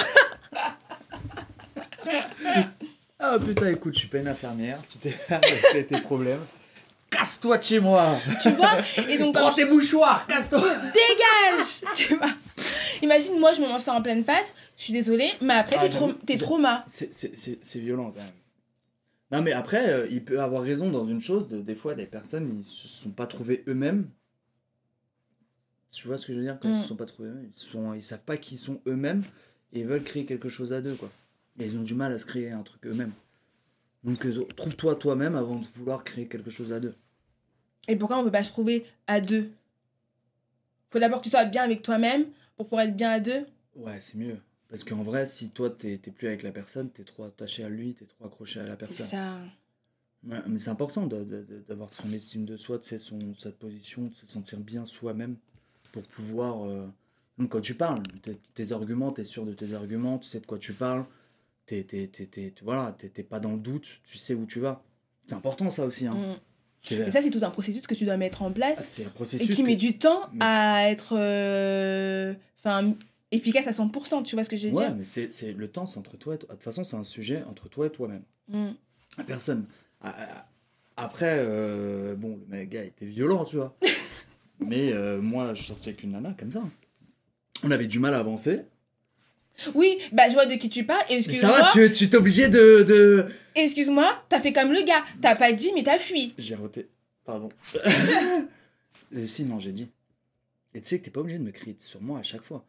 [3.19, 5.11] ah putain, écoute, je suis pas une infirmière, tu t'es
[5.71, 6.43] fait tes problèmes.
[7.09, 8.71] Casse-toi de chez moi Tu vois?
[9.07, 12.31] Et donc, Prends tes mouchoirs, casse-toi dégage Tu vois?
[13.01, 14.53] Imagine, moi, je me mange ça en pleine face.
[14.77, 15.87] Je suis désolée, mais après, Ah,
[16.25, 16.83] t'es trauma.
[16.87, 18.31] C'est- C'est c'est- c'est violent quand même.
[19.31, 22.05] Non mais après, euh, il peut avoir raison dans une chose, de- des fois des
[22.05, 24.07] personnes, ils se sont pas trouvés eux-mêmes.
[25.89, 26.81] Tu vois ce que je veux dire Quand ils Mm.
[26.81, 29.23] se sont pas trouvés eux-mêmes, ils, sont, ils savent pas qui sont eux-mêmes
[29.73, 31.11] et ils veulent créer quelque chose à deux quoi.
[31.59, 33.13] Et ils ont du mal à se créer un truc eux-mêmes.
[34.03, 36.93] Donc euh, trouve-toi toi-même avant de vouloir créer quelque chose à deux.
[37.87, 39.49] Et pourquoi on peut pas se trouver à deux?
[40.91, 42.25] Faut d'abord que tu sois bien avec toi-même
[42.55, 43.45] pour pouvoir être bien à deux.
[43.75, 44.37] Ouais, c'est mieux.
[44.69, 47.93] Parce qu'en vrai, si toi t'es plus avec la personne, t'es trop attaché à lui,
[47.93, 49.05] t'es trop accroché à la C'est personne.
[49.07, 49.39] ça.
[50.27, 54.25] Ouais, mais c'est important d'avoir son estime de soi, de son, sa position, de se
[54.25, 55.37] sentir bien soi-même
[56.01, 56.65] pour pouvoir.
[56.65, 56.87] euh,
[57.37, 58.01] même quand tu parles,
[58.55, 61.05] t'es- arguments, tu es sûr de tes arguments, tu sais de quoi tu parles,
[61.67, 61.83] t'es-
[62.63, 62.95] voilà,
[63.29, 64.81] pas dans le doute, tu sais où tu vas.
[65.27, 66.07] C'est important ça aussi.
[66.07, 66.15] Hein.
[66.15, 66.93] Mm.
[66.93, 69.07] Et ça, c'est tout un processus que tu dois mettre en ah, place c'est un
[69.07, 69.55] et processus.
[69.55, 72.95] qui que- met du temps à être euh, enfin
[73.31, 74.23] efficace à 100%.
[74.23, 74.95] Tu vois ce que je veux Ouais, dire?
[74.95, 76.47] mais c'est, le temps, c'est entre toi et toi.
[76.49, 78.23] De toute façon, c'est un sujet entre toi et toi-même.
[78.47, 78.69] Mm.
[79.27, 79.65] Personne.
[80.01, 80.47] Ah, ah,
[80.95, 83.75] Après, euh, bon, le mec, gars était violent, tu vois.
[84.59, 86.63] Mais euh, moi, je sortais avec une nana comme ça.
[87.63, 88.61] On avait du mal à avancer.
[89.73, 91.03] Oui, bah je vois de qui tu parles.
[91.09, 93.25] Et Mais ça excuse-moi, va, tu, tu t'es obligé de, de...
[93.55, 95.03] excuse-moi, t'as fait comme le gars.
[95.21, 96.33] T'as pas dit, mais t'as fui.
[96.37, 96.89] J'ai roté.
[97.25, 97.49] Pardon.
[99.15, 99.87] Euh, si, non, j'ai dit.
[100.73, 102.65] Et tu sais que t'es pas obligé de me crier sur moi à chaque fois.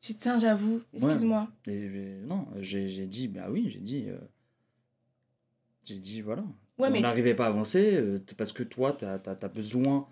[0.00, 1.48] Putain, j'avoue, excuse-moi.
[1.66, 4.06] Et j'ai- non, j'ai j'ai dit, bah oui, j'ai dit.
[4.08, 4.16] euh,
[5.84, 6.42] j'ai dit, voilà.
[6.78, 10.08] Ouais, on mais n'arrivait pas à avancer euh, parce que toi, t'as as, besoin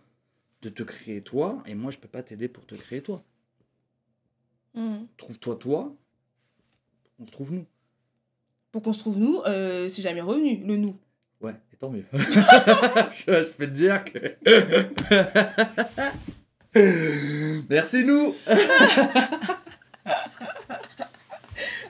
[0.62, 3.22] de te créer toi, et moi, je peux pas t'aider pour te créer toi.
[4.74, 5.04] Hmm.
[5.16, 5.94] Trouve-toi toi,
[7.18, 7.66] on se trouve nous.
[8.70, 10.96] pour qu'on se trouve nous, euh, c'est jamais revenu, le nous.
[11.40, 12.04] Ouais, et tant mieux.
[12.12, 12.18] je,
[13.26, 14.36] je peux te dire que.
[17.68, 18.32] Merci nous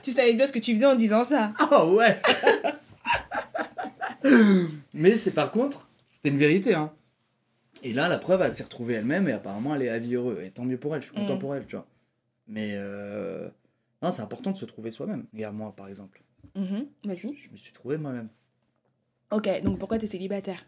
[0.01, 1.53] Tu savais bien ce que tu faisais en disant ça.
[1.59, 2.19] Ah ouais
[4.95, 6.91] Mais c'est par contre, c'était une vérité, hein.
[7.83, 10.41] Et là, la preuve, elle s'est retrouvée elle-même et apparemment, elle est à vie heureux.
[10.43, 11.39] Et tant mieux pour elle, je suis content Mm.
[11.39, 11.87] pour elle, tu vois.
[12.47, 13.49] Mais euh...
[14.01, 15.25] non, c'est important de se trouver soi-même.
[15.33, 16.21] Regarde, moi, par exemple,
[16.55, 17.35] Mhm, Vas-y.
[17.37, 18.27] je me suis trouvé moi-même.
[19.31, 20.65] Ok, donc pourquoi t'es célibataire?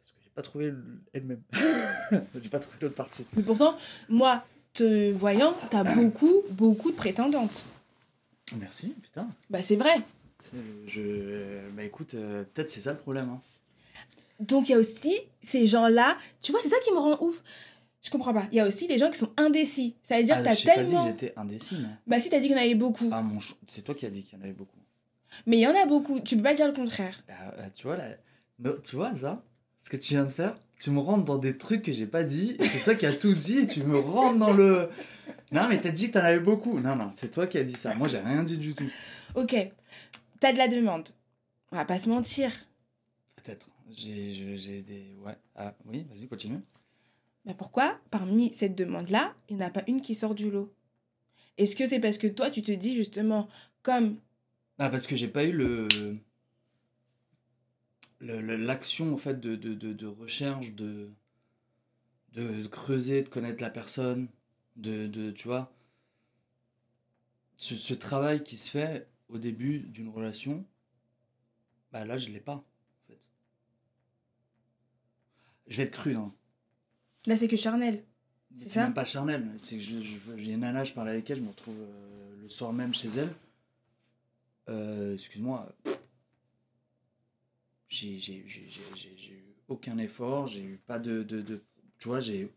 [0.00, 0.72] Parce que j'ai pas trouvé
[1.12, 1.42] elle-même.
[2.42, 3.26] j'ai pas trouvé l'autre partie.
[3.36, 3.76] Mais pourtant,
[4.08, 4.42] moi,
[4.72, 7.64] te voyant, t'as beaucoup, beaucoup de prétendantes.
[8.58, 9.28] Merci, putain.
[9.50, 9.94] Bah c'est vrai.
[10.86, 11.68] Je...
[11.76, 13.28] Bah écoute, euh, peut-être c'est ça le problème.
[13.28, 13.40] Hein.
[14.40, 17.42] Donc il y a aussi ces gens-là, tu vois, c'est ça qui me rend ouf.
[18.02, 18.46] Je comprends pas.
[18.50, 19.94] Il y a aussi les gens qui sont indécis.
[20.02, 21.06] Ça veut dire Ah, que t'as j'ai pas dit que tellement...
[21.06, 21.88] j'étais indécis, mais...
[22.06, 23.08] Bah si, t'as dit qu'il y en avait beaucoup.
[23.12, 24.78] Ah, mon ch- c'est toi qui as dit qu'il y en avait beaucoup.
[25.46, 26.18] Mais il y en a beaucoup.
[26.20, 27.22] Tu peux pas dire le contraire.
[27.28, 28.08] Ah, ah, tu vois, là,
[28.84, 29.42] tu vois ça
[29.80, 32.22] Ce que tu viens de faire Tu me rentres dans des trucs que j'ai pas
[32.22, 32.56] dit.
[32.60, 34.88] C'est toi qui as tout dit tu me rentres dans le.
[35.52, 36.78] Non, mais t'as dit que t'en avais beaucoup.
[36.80, 37.94] Non, non, c'est toi qui as dit ça.
[37.96, 38.88] Moi, j'ai rien dit du tout.
[39.34, 39.54] Ok.
[40.38, 41.08] T'as de la demande.
[41.72, 42.50] On va pas se mentir.
[43.36, 43.68] Peut-être.
[43.90, 45.16] J'ai des.
[45.20, 45.36] Ouais.
[45.54, 46.60] Ah, oui, vas-y, continue.
[47.44, 50.72] Bah pourquoi, parmi cette demande-là, il n'y en a pas une qui sort du lot?
[51.56, 53.48] Est-ce que c'est parce que toi, tu te dis justement,
[53.82, 54.18] comme...
[54.78, 55.88] Ah, parce que j'ai pas eu le.
[58.20, 61.10] L'action, en fait, de, de, de, de recherche, de.
[62.32, 64.28] de creuser, de connaître la personne,
[64.76, 65.06] de.
[65.06, 65.72] de tu vois.
[67.56, 70.64] Ce, ce travail qui se fait au début d'une relation,
[71.92, 72.64] bah là, je l'ai pas.
[75.70, 76.32] Je vais être cru, hein.
[77.26, 78.04] Là, c'est que charnel.
[78.56, 79.46] C'est même pas charnel.
[79.58, 82.36] C'est que je- je- j'ai une nana, je parle avec elle, je me retrouve euh,
[82.42, 83.32] le soir même chez elle.
[84.68, 85.68] Euh, Excuse-moi.
[87.88, 91.62] J'ai j'ai- j'ai- j'ai- j'ai- j'ai eu aucun effort, j'ai eu pas de, de, de-
[91.98, 92.50] Tu vois, j'ai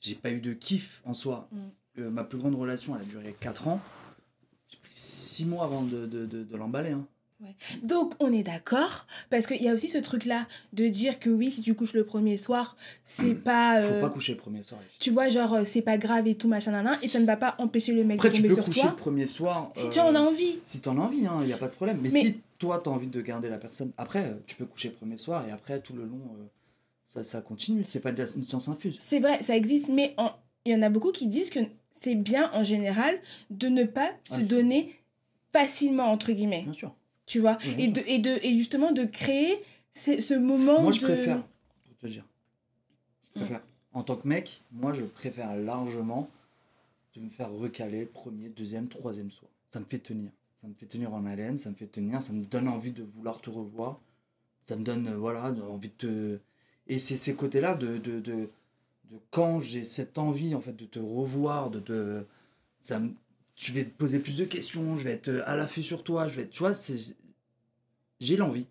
[0.00, 1.48] j'ai pas eu de kiff en soi.
[1.52, 1.58] Mm.
[1.98, 3.80] Euh, ma plus grande relation, elle a duré 4 ans.
[4.70, 6.92] J'ai pris 6 mois avant de, de l'emballer.
[6.92, 7.06] Hein.
[7.82, 11.50] Donc, on est d'accord, parce qu'il y a aussi ce truc-là de dire que oui,
[11.50, 13.80] si tu couches le premier soir, c'est pas...
[13.82, 14.80] Faut euh, pas coucher le premier soir.
[14.98, 17.24] tu vois, genre, euh, c'est pas grave et tout, machin, nan, nan, et ça ne
[17.26, 18.90] va pas empêcher le mec Après, de tu tomber peux sur coucher toi.
[18.90, 19.70] le premier soir.
[19.74, 20.58] Si euh, tu en as envie.
[20.64, 21.98] Si t'en as envie, il n'y a pas de problème.
[22.02, 24.88] Mais, Mais- si toi, t'as envie de garder la personne, après, euh, tu peux coucher
[24.88, 26.44] le premier soir et après, tout le long, euh,
[27.08, 27.84] ça, ça continue.
[27.86, 28.96] C'est pas de la, une science infuse.
[28.98, 30.32] C'est vrai, ça existe, mais en-
[30.64, 31.60] il y en a beaucoup qui disent que
[31.92, 33.18] c'est bien, en général,
[33.50, 34.92] de ne pas se donner
[35.52, 36.62] facilement, entre guillemets.
[36.62, 36.94] Bien sûr.
[37.28, 39.62] Tu vois Oui, et, de, et, de, et justement de créer
[39.92, 41.04] ce, ce moment Moi, je de...
[41.04, 41.46] préfère,
[41.86, 42.24] pour te dire,
[43.22, 43.62] je préfère,
[43.92, 46.28] en tant que mec, moi, je préfère largement
[47.14, 49.50] de me faire recaler le premier, deuxième, troisième soir.
[49.70, 50.30] Ça me fait tenir.
[50.60, 53.02] Ça me fait tenir en haleine, ça me fait tenir, ça me donne envie de
[53.04, 54.00] vouloir te revoir.
[54.64, 56.38] Ça me donne, euh, voilà, envie de te...
[56.88, 58.50] Et c'est ces côtés-là de, de, de,
[59.10, 62.24] de quand j'ai cette envie, en fait, de te revoir, de te...
[62.80, 63.14] Ça me-
[63.58, 66.36] Je vais te poser plus de questions, je vais être à l'affût sur toi, je
[66.36, 66.50] vais être...
[66.50, 67.16] Tu vois, c'est...
[68.20, 68.66] J'ai l'envie.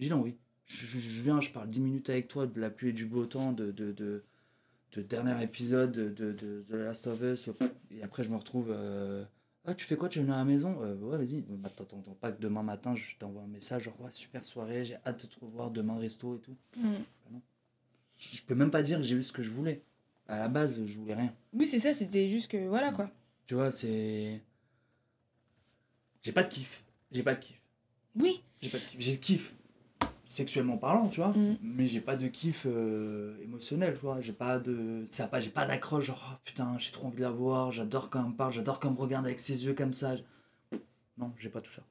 [0.00, 0.34] J'ai l'envie.
[0.66, 3.06] Je, je- je viens, je parle 10 minutes avec toi de la pluie et du
[3.06, 4.24] beau temps, de, de, de,
[4.92, 7.48] de dernier épisode de, de, de The Last of Us.
[7.92, 8.66] Et après, je me retrouve.
[8.70, 9.24] euh,
[9.64, 10.08] ah, tu fais quoi?
[10.08, 10.76] Tu viens à la maison?
[10.82, 11.42] Euh, Ouais, vas-y.
[11.42, 14.96] Bah, t'attends pas que demain matin, je t'envoie un message genre, ouais, super soirée, j'ai
[15.06, 16.56] hâte de te revoir demain resto et tout.
[16.76, 16.94] Mm.
[18.18, 19.82] Je, je peux même pas dire que j'ai eu ce que je voulais.
[20.28, 21.32] À la base, je voulais rien.
[21.52, 22.68] Oui, c'est ça, c'était juste que...
[22.68, 23.10] Voilà, quoi.
[23.50, 24.40] Tu vois, c'est.
[26.22, 26.84] J'ai pas de kiff.
[27.10, 27.60] J'ai pas de kiff.
[28.14, 29.00] Oui, J'ai pas de kiff.
[29.00, 29.54] J'ai de kiff
[30.24, 31.56] sexuellement parlant, tu vois, Mm.
[31.60, 34.20] mais j'ai pas de kiff euh, émotionnel, tu vois.
[34.20, 35.04] J'ai pas de.
[35.08, 37.72] Ça a pas, j'ai pas d'accroche, genre, oh, putain, j'ai trop envie de la voir,
[37.72, 40.14] j'adore quand elle me parle, j'adore quand elle me regarde avec ses yeux comme ça.
[41.18, 41.82] Non, j'ai pas tout ça.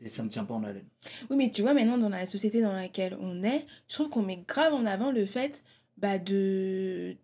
[0.00, 0.88] Et ça me tient pas en haleine.
[1.28, 4.22] oui, mais tu vois, maintenant, dans la société dans laquelle on est, je trouve qu'on
[4.22, 5.62] met grave en avant le fait
[5.98, 7.14] bah, de...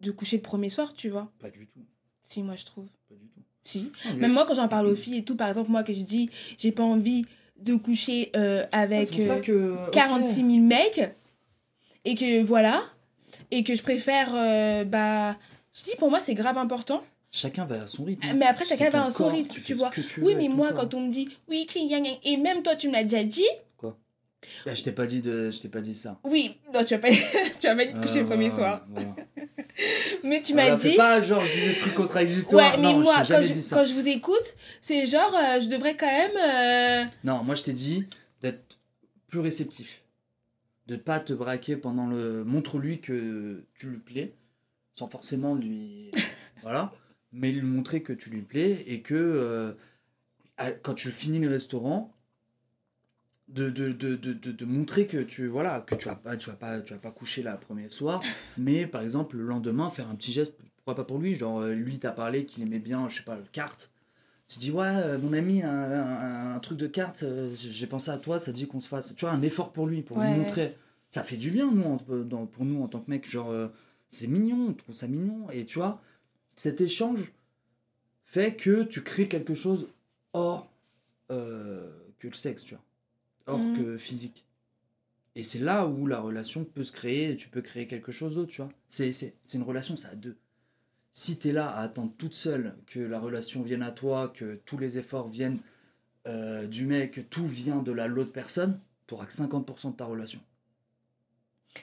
[0.00, 1.30] de coucher le premier soir, tu vois.
[1.38, 1.84] Pas du tout.
[2.28, 2.84] Si, moi, je trouve.
[3.08, 3.40] Pas du tout.
[3.64, 3.80] Si.
[3.80, 5.92] Non, mais- Même moi, quand j'en parle aux filles et tout, par exemple, moi, que
[5.94, 7.24] je dis, j'ai pas envie
[7.58, 9.06] de coucher euh, Ah, avec...
[9.08, 9.86] c'est pour ça euh, que.
[9.86, 9.90] ok.
[9.92, 11.10] 46 000 mecs
[12.04, 12.84] et que voilà
[13.50, 15.36] et que je préfère euh, bah
[15.74, 17.02] je dis pour moi c'est grave important
[17.32, 18.24] Chacun va à son rythme.
[18.30, 19.90] Ah, mais après, chacun va à son corps, rythme, tu vois.
[19.90, 21.66] tu oui mais moi quand on me dit oui
[22.24, 23.44] et même toi tu me l'as déjà dit
[24.64, 25.50] Ah, je t'ai pas dit de.
[25.50, 26.16] Je t'ai pas dit ça.
[26.22, 27.08] oui non tu vas pas
[27.58, 29.14] tu pas dit de coucher le premier Euh, soir voilà.
[30.24, 30.96] Mais tu m'as Alors, dit.
[30.96, 32.72] Pas genre, je dis des trucs contradictoires.
[32.74, 33.76] Ouais, mais non, moi, je quand je, dit ça.
[33.76, 36.32] quand je vous écoute, c'est genre, euh, je devrais quand même.
[36.36, 38.04] euh, Non, moi je t'ai dit
[38.42, 38.78] d'être
[39.28, 40.02] plus réceptif.
[40.86, 42.44] De pas te braquer pendant le.
[42.44, 44.34] Montre-lui que tu lui plais,
[44.94, 46.10] sans forcément lui.
[46.62, 46.92] voilà.
[47.32, 49.72] Mais lui montrer que tu lui plais et que euh,
[50.82, 52.14] quand tu finis le restaurant,
[53.48, 56.80] de, de, de, de, montrer que tu voilà que tu vas pas tu vas pas
[56.80, 58.22] tu vas pas coucher là le premier soir
[58.58, 61.72] mais par exemple le lendemain faire un petit geste pourquoi pas pour lui genre euh,
[61.74, 63.90] lui t'a parlé qu'il aimait bien je sais pas le carte
[64.48, 68.10] tu dis ouais euh, mon ami un, un, un truc de carte euh, j'ai pensé
[68.10, 70.26] à toi ça dit qu'on se fasse tu vois un effort pour lui pour Ouais.
[70.30, 70.76] lui montrer.
[71.10, 73.50] Ça fait du bien nous en- dans- pour nous en tant que mec genre
[74.10, 76.02] c'est mignon on trouve ça mignon et tu vois
[76.54, 77.32] cet échange
[78.26, 79.86] fait que tu crées quelque chose
[80.34, 80.70] hors
[81.30, 82.84] euh, que le sexe tu vois
[83.48, 83.76] hors Mhm.
[83.76, 84.44] que physique
[85.34, 88.50] et c'est là où la relation peut se créer tu peux créer quelque chose d'autre
[88.52, 90.36] tu vois c'est c'est c'est une relation c'est à deux
[91.12, 94.60] si tu es là à attendre toute seule que la relation vienne à toi, que
[94.66, 95.58] tous les efforts viennent
[96.28, 98.78] euh, du mec, que tout vient de la l'autre personne,
[99.08, 100.38] tu que 50% de ta relation.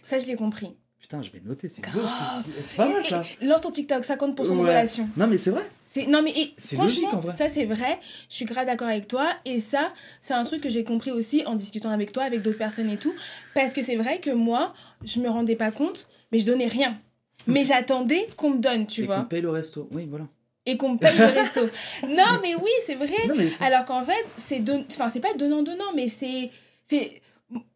[0.05, 0.77] Ça, je l'ai compris.
[0.99, 2.45] Putain, je vais noter, c'est beau, Grave.
[2.61, 3.23] c'est pas mal ça.
[3.41, 4.69] Lance ton TikTok, 50% de Ouais.
[4.69, 5.09] relation.
[5.17, 5.69] Non mais c'est vrai.
[5.87, 7.99] C'est non mais et, franchement, logique, ça c'est vrai.
[8.29, 11.43] Je suis grave d'accord avec toi et ça c'est un truc que j'ai compris aussi
[11.45, 13.13] en discutant avec toi, avec d'autres personnes et tout,
[13.53, 14.73] parce que c'est vrai que moi
[15.05, 16.99] je me rendais pas compte, mais je donnais rien.
[17.47, 19.87] Mais j'attendais qu'on me donne, tu et vois, qu'on paye le resto.
[19.91, 20.27] Oui, voilà.
[20.65, 21.61] et qu'on me paye le resto.
[22.09, 23.27] Non mais oui c'est vrai.
[23.27, 24.83] Non mais c'est- Alors qu'en fait c'est don...
[24.91, 26.49] enfin c'est pas donnant donnant, mais c'est
[26.83, 27.21] c'est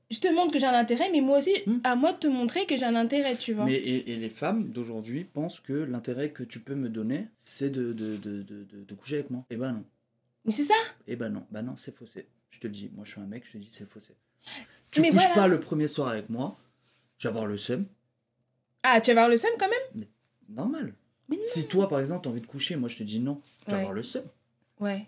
[0.10, 1.80] je te montre que j'ai un intérêt, mais moi aussi Hmm.
[1.84, 3.66] à moi de te montrer que j'ai un intérêt, tu vois.
[3.66, 7.70] Mais et, et les femmes d'aujourd'hui pensent que l'intérêt que tu peux me donner, c'est
[7.70, 9.46] de, de, de, de, de- coucher avec moi.
[9.50, 9.86] Eh ben non.
[10.46, 10.74] Mais c'est ça.
[11.08, 11.46] Eh ben non.
[11.52, 12.28] Bah non, c'est faussé.
[12.50, 12.90] Je te le dis.
[12.96, 14.14] Moi, je suis un mec, je te dis, c'est faussé.
[14.92, 15.36] Tu Mais couches voilà.
[15.36, 16.58] pas le premier soir avec moi,
[17.20, 17.86] je vais avoir le seum.
[18.84, 20.06] Ah tu vas avoir le seum quand même.
[20.50, 20.94] Normal.
[21.28, 21.44] Mais non.
[21.46, 23.42] Si toi, par exemple, t'as envie de coucher, moi, je te dis non.
[23.66, 23.80] Tu vas Ouais.
[23.82, 24.24] avoir le seum.
[24.80, 25.06] Ouais.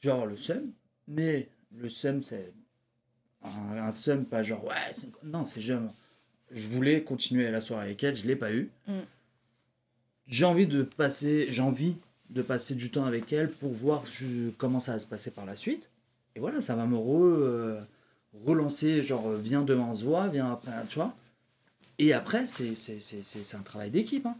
[0.00, 0.72] Tu vas avoir le seum,
[1.08, 2.52] mais le seum, c'est
[3.72, 4.74] un, un seum, pas genre, ouais,
[5.24, 5.82] non, c'est genre,
[6.50, 8.70] je voulais continuer la soirée avec elle, je l'ai pas eu.
[8.86, 8.92] Mm.
[10.28, 11.96] J'ai envie de passer, j'ai envie
[12.30, 15.46] de passer du temps avec elle pour voir je- comment ça va se passer par
[15.46, 15.88] la suite.
[16.34, 17.80] Et voilà, ça va me re- euh,
[18.44, 21.14] relancer, genre, viens demain on se voit, viens après, tu vois.
[21.98, 24.26] Et après, c'est c'est- c'est- c'est- c'est un travail d'équipe.
[24.26, 24.36] Hein.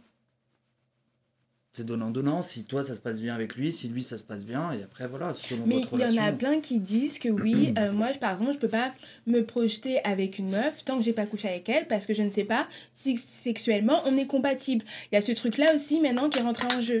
[1.77, 2.41] C'est donnant-donnant.
[2.41, 4.71] Si toi, ça se passe bien avec lui, si lui, ça se passe bien.
[4.71, 7.71] Et après, voilà, selon Mais votre il y en a plein qui disent que oui,
[7.77, 8.91] euh, moi je- par exemple, je peux pas
[9.27, 12.23] me projeter avec une meuf tant que j'ai pas couché avec elle parce que je
[12.23, 14.83] ne sais pas si sexuellement on est compatible.
[15.11, 16.99] Il y a ce truc là aussi maintenant qui est rentré en jeu.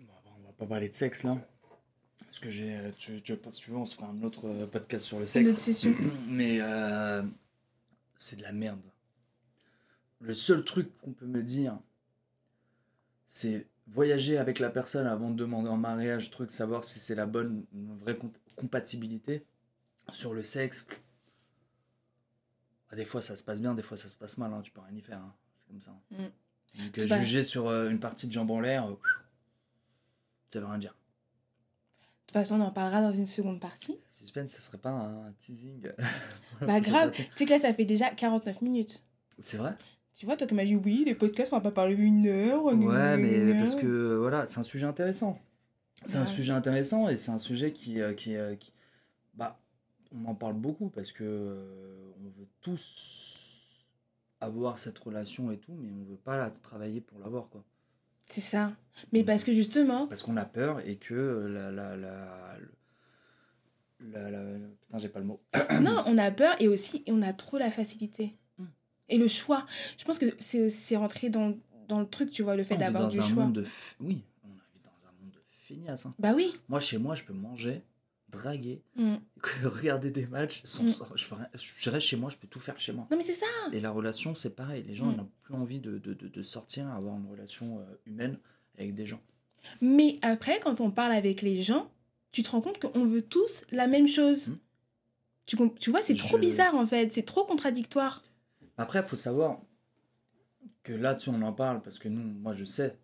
[0.00, 0.06] Bon,
[0.36, 1.38] on va pas parler de sexe là.
[2.26, 2.74] Parce que j'ai.
[2.74, 5.26] euh, Tu, tu, si tu veux, on se fera un autre euh, podcast sur le
[5.26, 5.58] notre sexe.
[5.58, 5.94] session.
[6.28, 7.22] Mais euh,
[8.16, 8.80] c'est de la merde.
[10.20, 11.78] Le seul truc qu'on peut me dire,
[13.28, 17.26] c'est voyager avec la personne avant de demander en mariage, truc, savoir si c'est la
[17.26, 19.44] bonne, une vraie com- compatibilité.
[20.10, 20.86] Sur le sexe,
[22.90, 24.70] ah, des fois ça se passe bien, des fois ça se passe mal, hein, tu
[24.70, 25.18] peux rien y faire.
[25.18, 25.34] hein.
[25.60, 25.94] C'est comme ça.
[26.10, 26.82] Mm.
[26.84, 28.94] Donc euh, juger sur euh, une partie de jambe en l'air, euh,
[30.50, 30.92] ça veut rien dire.
[30.92, 33.98] De toute façon, on en parlera dans une seconde partie.
[34.10, 35.90] Suspense, ce serait pas un teasing
[36.60, 39.02] Bah grave, tu sais que là ça fait déjà 49 minutes.
[39.38, 39.74] C'est vrai?
[40.18, 42.64] Tu vois, toi qui m'as dit oui, les podcasts on va pas parler une heure.
[42.64, 45.38] Ouais, mais une parce que voilà, c'est un sujet intéressant.
[46.06, 48.72] C'est un sujet intéressant et c'est un sujet qui, euh, qui, euh, qui-
[49.34, 49.60] bah,
[50.12, 53.84] on en parle beaucoup parce que euh, on veut tous
[54.40, 57.62] avoir cette relation et tout, mais on veut pas la travailler pour l'avoir quoi.
[58.26, 58.72] C'est ça.
[59.12, 61.14] Mais parce que justement, Parce qu'on a peur et que
[61.48, 62.56] la la la,
[64.00, 65.40] la- la- putain j'ai pas le mot.
[65.80, 68.34] non, on a peur et aussi on a trop la facilité.
[69.08, 69.66] Et le choix.
[69.98, 71.56] Je pense que c'est rentré dans,
[71.88, 73.44] dans le truc, tu vois, le fait d'avoir du un choix.
[73.44, 76.06] monde de f- oui, on vit dans un monde de feignasses.
[76.06, 76.14] hein.
[76.18, 76.52] Bah oui.
[76.68, 77.82] Moi chez moi je peux manger,
[78.28, 79.14] draguer, Mm.
[79.64, 81.16] regarder des matchs sans, Mm.
[81.16, 81.24] je,
[81.78, 83.06] je reste chez moi, je peux tout faire chez moi.
[83.10, 83.46] Non mais c'est ça.
[83.72, 84.84] Et la relation, c'est pareil.
[84.86, 85.16] Les gens Mm.
[85.16, 88.38] n'ont plus envie de, de, de, de sortir, avoir une relation euh, humaine
[88.76, 89.20] avec des gens.
[89.80, 91.90] Mais après, quand on parle avec les gens,
[92.30, 94.48] tu te rends compte qu'on veut tous la même chose.
[94.48, 94.58] Mm.
[95.46, 97.10] Tu, tu vois, c'est trop bizarre en fait.
[97.10, 98.22] C'est trop contradictoire.
[98.78, 99.60] Après, il faut savoir
[100.82, 102.96] que là, tu on en parle parce que nous, moi, je sais,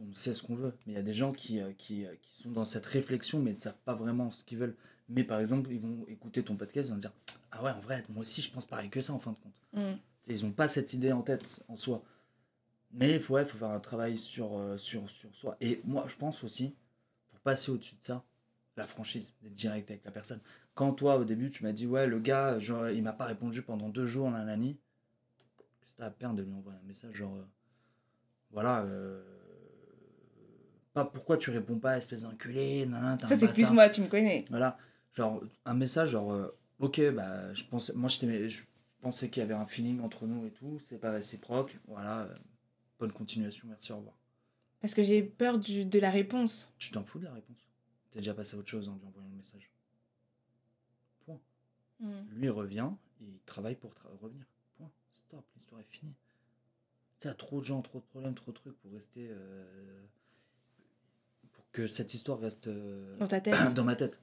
[0.00, 0.74] on sait ce qu'on veut.
[0.86, 3.38] Mais il y a des gens qui, euh, qui, euh, qui sont dans cette réflexion,
[3.38, 4.76] mais ne savent pas vraiment ce qu'ils veulent.
[5.08, 7.12] Mais par exemple, ils vont écouter ton podcast, ils vont dire
[7.52, 9.62] Ah ouais, en vrai, moi aussi, je pense pareil que ça en fin de compte.
[9.72, 9.98] Mm.
[10.28, 12.02] Ils n'ont pas cette idée en tête en soi.
[12.92, 15.56] Mais il faut, ouais, faut faire un travail sur, euh, sur, sur soi.
[15.60, 16.74] Et moi, je pense aussi,
[17.28, 18.24] pour passer au-dessus de ça,
[18.76, 20.40] la franchise, d'être direct avec la personne.
[20.74, 23.62] Quand toi, au début, tu m'as dit, ouais, le gars, genre, il m'a pas répondu
[23.62, 24.78] pendant deux jours, nanani,
[25.86, 27.46] c'était à peine de lui envoyer un message, genre, euh,
[28.50, 28.82] voilà.
[28.84, 29.22] euh,
[30.92, 34.46] pas pourquoi tu réponds pas, espèce d'enculé, un Ça, c'est plus moi, tu me connais.
[34.48, 34.78] Voilà,
[35.12, 38.62] genre un message genre euh, ok bah je pensais moi je je
[39.00, 42.28] pensais qu'il y avait un feeling entre nous et tout, c'est pas réciproque, voilà.
[42.98, 44.18] bonne continuation, merci, au revoir.
[44.80, 46.72] Parce que j'ai peur du, de la réponse.
[46.78, 47.68] Tu t'en fous de la réponse?
[48.10, 49.70] T'es déjà passé à autre chose en lui envoyant le message?
[51.20, 51.40] Point.
[52.30, 52.88] Lui il revient,
[53.20, 54.46] il travaille pour tra- revenir.
[55.80, 56.14] Est finie.
[57.20, 59.28] Tu sais, trop de gens, trop de problèmes, trop de trucs pour rester.
[59.30, 60.04] euh,
[61.52, 63.54] pour que cette histoire reste euh, Dans ta tête.
[63.74, 64.20] dans ma tête.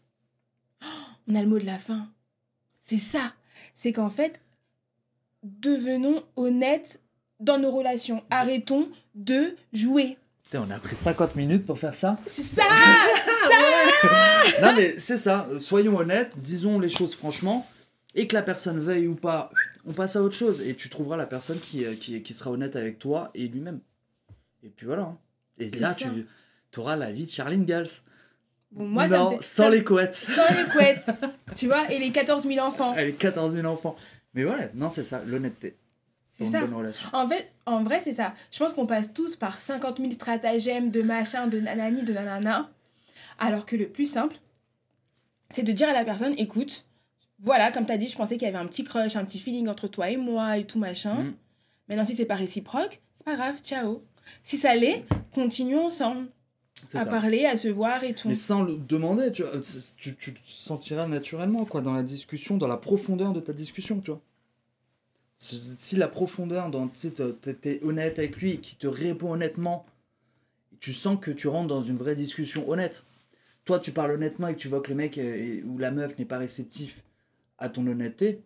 [1.27, 2.09] On a le mot de la fin.
[2.81, 3.33] C'est ça.
[3.75, 4.41] C'est qu'en fait,
[5.43, 6.99] devenons honnêtes
[7.39, 8.23] dans nos relations.
[8.29, 10.17] Arrêtons de jouer.
[10.43, 12.17] Putain, on a pris 50 minutes pour faire ça.
[12.27, 12.63] C'est ça
[14.61, 17.67] non mais c'est ça, soyons honnêtes, disons les choses franchement,
[18.15, 19.49] et que la personne veuille ou pas,
[19.85, 22.51] on passe à autre chose, et tu trouveras la personne qui, euh, qui, qui sera
[22.51, 23.79] honnête avec toi et lui-même.
[24.63, 25.03] Et puis voilà.
[25.03, 25.17] hein.
[25.59, 26.05] Et là, ça.
[26.71, 27.87] tu auras la vie de Charlene Gals.
[28.71, 30.15] Bon, moi, ça me non, sans les couettes.
[30.15, 31.05] Sans les couettes.
[31.55, 32.93] tu vois, et les 14 000 enfants.
[32.95, 33.95] Elle est 14 000 enfants.
[34.33, 35.77] Mais ouais, non, c'est ça, l'honnêteté.
[36.31, 36.61] C'est ça.
[36.61, 37.07] une bonne relation.
[37.13, 38.33] En fait, en vrai, c'est ça.
[38.51, 42.71] Je pense qu'on passe tous par 50 000 stratagèmes de machin, de nanani, de nanana.
[43.37, 44.37] Alors que le plus simple,
[45.51, 46.85] c'est de dire à la personne, écoute,
[47.39, 49.67] voilà, comme t'as dit, je pensais qu'il y avait un petit crush, un petit feeling
[49.67, 51.23] entre toi et moi et tout machin.
[51.23, 51.33] Mm.
[51.89, 54.03] Maintenant, si c'est pas réciproque, c'est pas grave, ciao.
[54.41, 55.03] Si ça l'est,
[55.33, 56.27] continuons ensemble
[56.93, 57.09] à ça.
[57.09, 58.29] parler, à se voir et tout.
[58.29, 59.51] Mais sans le demander, tu, vois,
[59.97, 63.99] tu, tu te sentiras naturellement, quoi, dans la discussion, dans la profondeur de ta discussion,
[63.99, 64.21] tu vois.
[65.37, 69.85] Si la profondeur, dans, tu t'es honnête avec lui et qu'il te répond honnêtement,
[70.79, 73.03] tu sens que tu rentres dans une vraie discussion honnête.
[73.65, 75.19] Toi, tu parles honnêtement et que tu vois que le mec
[75.65, 77.03] ou la meuf n'est pas réceptif
[77.63, 78.43] à ton honnêteté,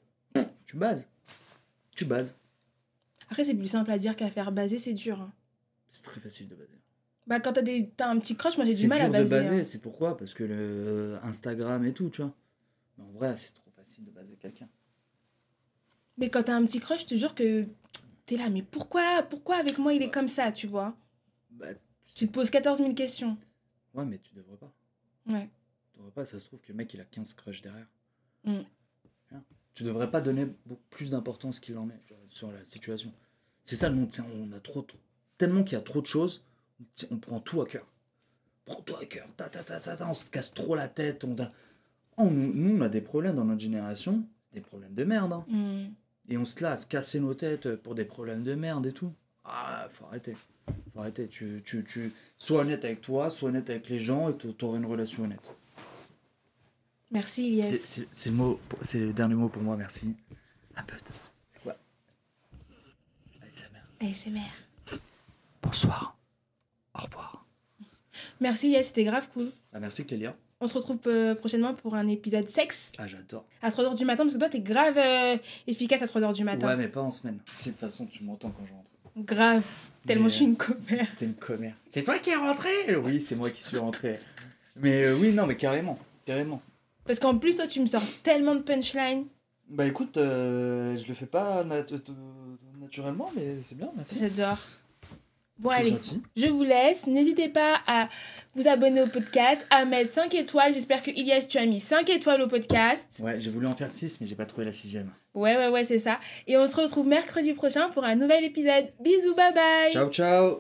[0.66, 1.08] tu bases.
[1.96, 2.36] Tu bases.
[3.30, 5.20] Après, c'est plus simple à dire qu'à faire baser, c'est dur.
[5.20, 5.34] hein.
[5.88, 6.70] C'est très facile de baser.
[7.26, 7.90] Bah, quand t'as des...
[7.98, 9.30] t'as un petit crush, moi j'ai C'est du mal dur à de baser.
[9.44, 9.64] baser, hein.
[9.66, 10.16] c'est pourquoi?
[10.18, 12.34] Parce que le euh, Instagram et tout, tu vois.
[12.98, 14.70] Mais en vrai, c'est trop facile de baser quelqu'un.
[16.18, 17.66] Mais quand t'as un petit crush, je te jure que
[18.28, 20.96] t'es là, mais pourquoi, pourquoi avec moi il est comme ça, tu vois?
[21.52, 21.68] Bah,
[22.16, 23.36] Tu te poses 14 000 questions.
[23.94, 24.72] Ouais, mais tu devrais pas.
[25.28, 25.50] Ouais.
[25.92, 27.88] Tu devrais pas, ça se trouve que le mec il a 15 crushs derrière.
[28.46, 28.60] Mm.
[29.78, 33.14] Tu devrais pas donner beaucoup plus d'importance qu'il en est sur la situation.
[33.64, 34.98] C'est ça le monde, on a trop, trop-
[35.38, 36.44] tellement qu'il y a trop de choses,
[37.12, 37.86] on- prend tout à cœur.
[38.66, 41.26] On prend tout à cœur, ta, ta, ta, ta, on se casse trop la tête.
[41.26, 41.52] On a...
[42.18, 45.32] Oh, nous, on a des problèmes dans notre génération, des problèmes de merde.
[45.34, 45.46] hein.
[45.48, 45.92] Hmm.
[46.28, 48.94] Et on se là à se casser nos têtes pour des problèmes de merde et
[48.94, 49.14] tout.
[49.44, 50.36] Ah, faut arrêter.
[50.92, 51.28] Faut arrêter.
[51.28, 52.12] Tu, tu, tu...
[52.40, 55.52] Sois honnête avec toi, sois honnête avec les gens et tu auras une relation honnête.
[57.12, 58.02] Merci, Elias.
[58.12, 60.16] C'est le, dernier mot pour moi, merci.
[60.76, 60.96] Un peu.
[61.52, 61.76] C'est quoi
[63.72, 64.12] mère.
[64.12, 65.00] ASMR.
[65.62, 66.18] Bonsoir.
[66.94, 67.46] Au revoir.
[68.40, 69.52] Merci, Elias, c'était grave cool.
[69.74, 70.36] Ah, merci Clélia.
[70.60, 73.46] On se retrouve euh, prochainement pour un épisode sexe Ah, j'adore.
[73.62, 75.38] à 3h du matin, parce que toi, t'es grave euh,
[75.68, 76.68] efficace à 3h du matin.
[76.68, 77.38] Ouais, mais pas en semaine.
[77.38, 78.92] De toute façon, tu m'entends quand je rentre.
[79.18, 79.64] Grave.
[80.06, 81.08] Tellement Mais, je suis une commère.
[81.16, 81.76] C'est une commère.
[81.88, 82.70] C'est toi qui es rentré
[83.04, 84.18] Oui, c'est moi qui suis rentré.
[84.78, 86.00] Mais euh, oui, non, mais carrément.
[86.26, 86.62] Carrément.
[87.08, 89.26] Parce qu'en plus, toi, tu me sors tellement de punchlines.
[89.70, 91.98] Bah écoute, euh, je le fais pas nat- euh,
[92.80, 94.18] naturellement, mais c'est bien, merci.
[94.20, 94.58] J'adore.
[95.60, 95.90] Bon, allez.
[95.90, 96.22] gentil.
[96.36, 97.08] Je vous laisse.
[97.08, 98.10] N'hésitez pas à
[98.56, 100.72] vous abonner au podcast, à mettre 5 étoiles.
[100.72, 103.08] J'espère que Ilias, tu as mis 5 étoiles au podcast.
[103.24, 105.10] Ouais, j'ai voulu en faire 6, mais j'ai pas trouvé la sixième.
[105.34, 106.20] Ouais, ouais, ouais, c'est ça.
[106.46, 108.86] Et on se retrouve mercredi prochain pour un nouvel épisode.
[109.02, 109.92] Bisous, bye bye.
[109.92, 110.60] Ciao, ciao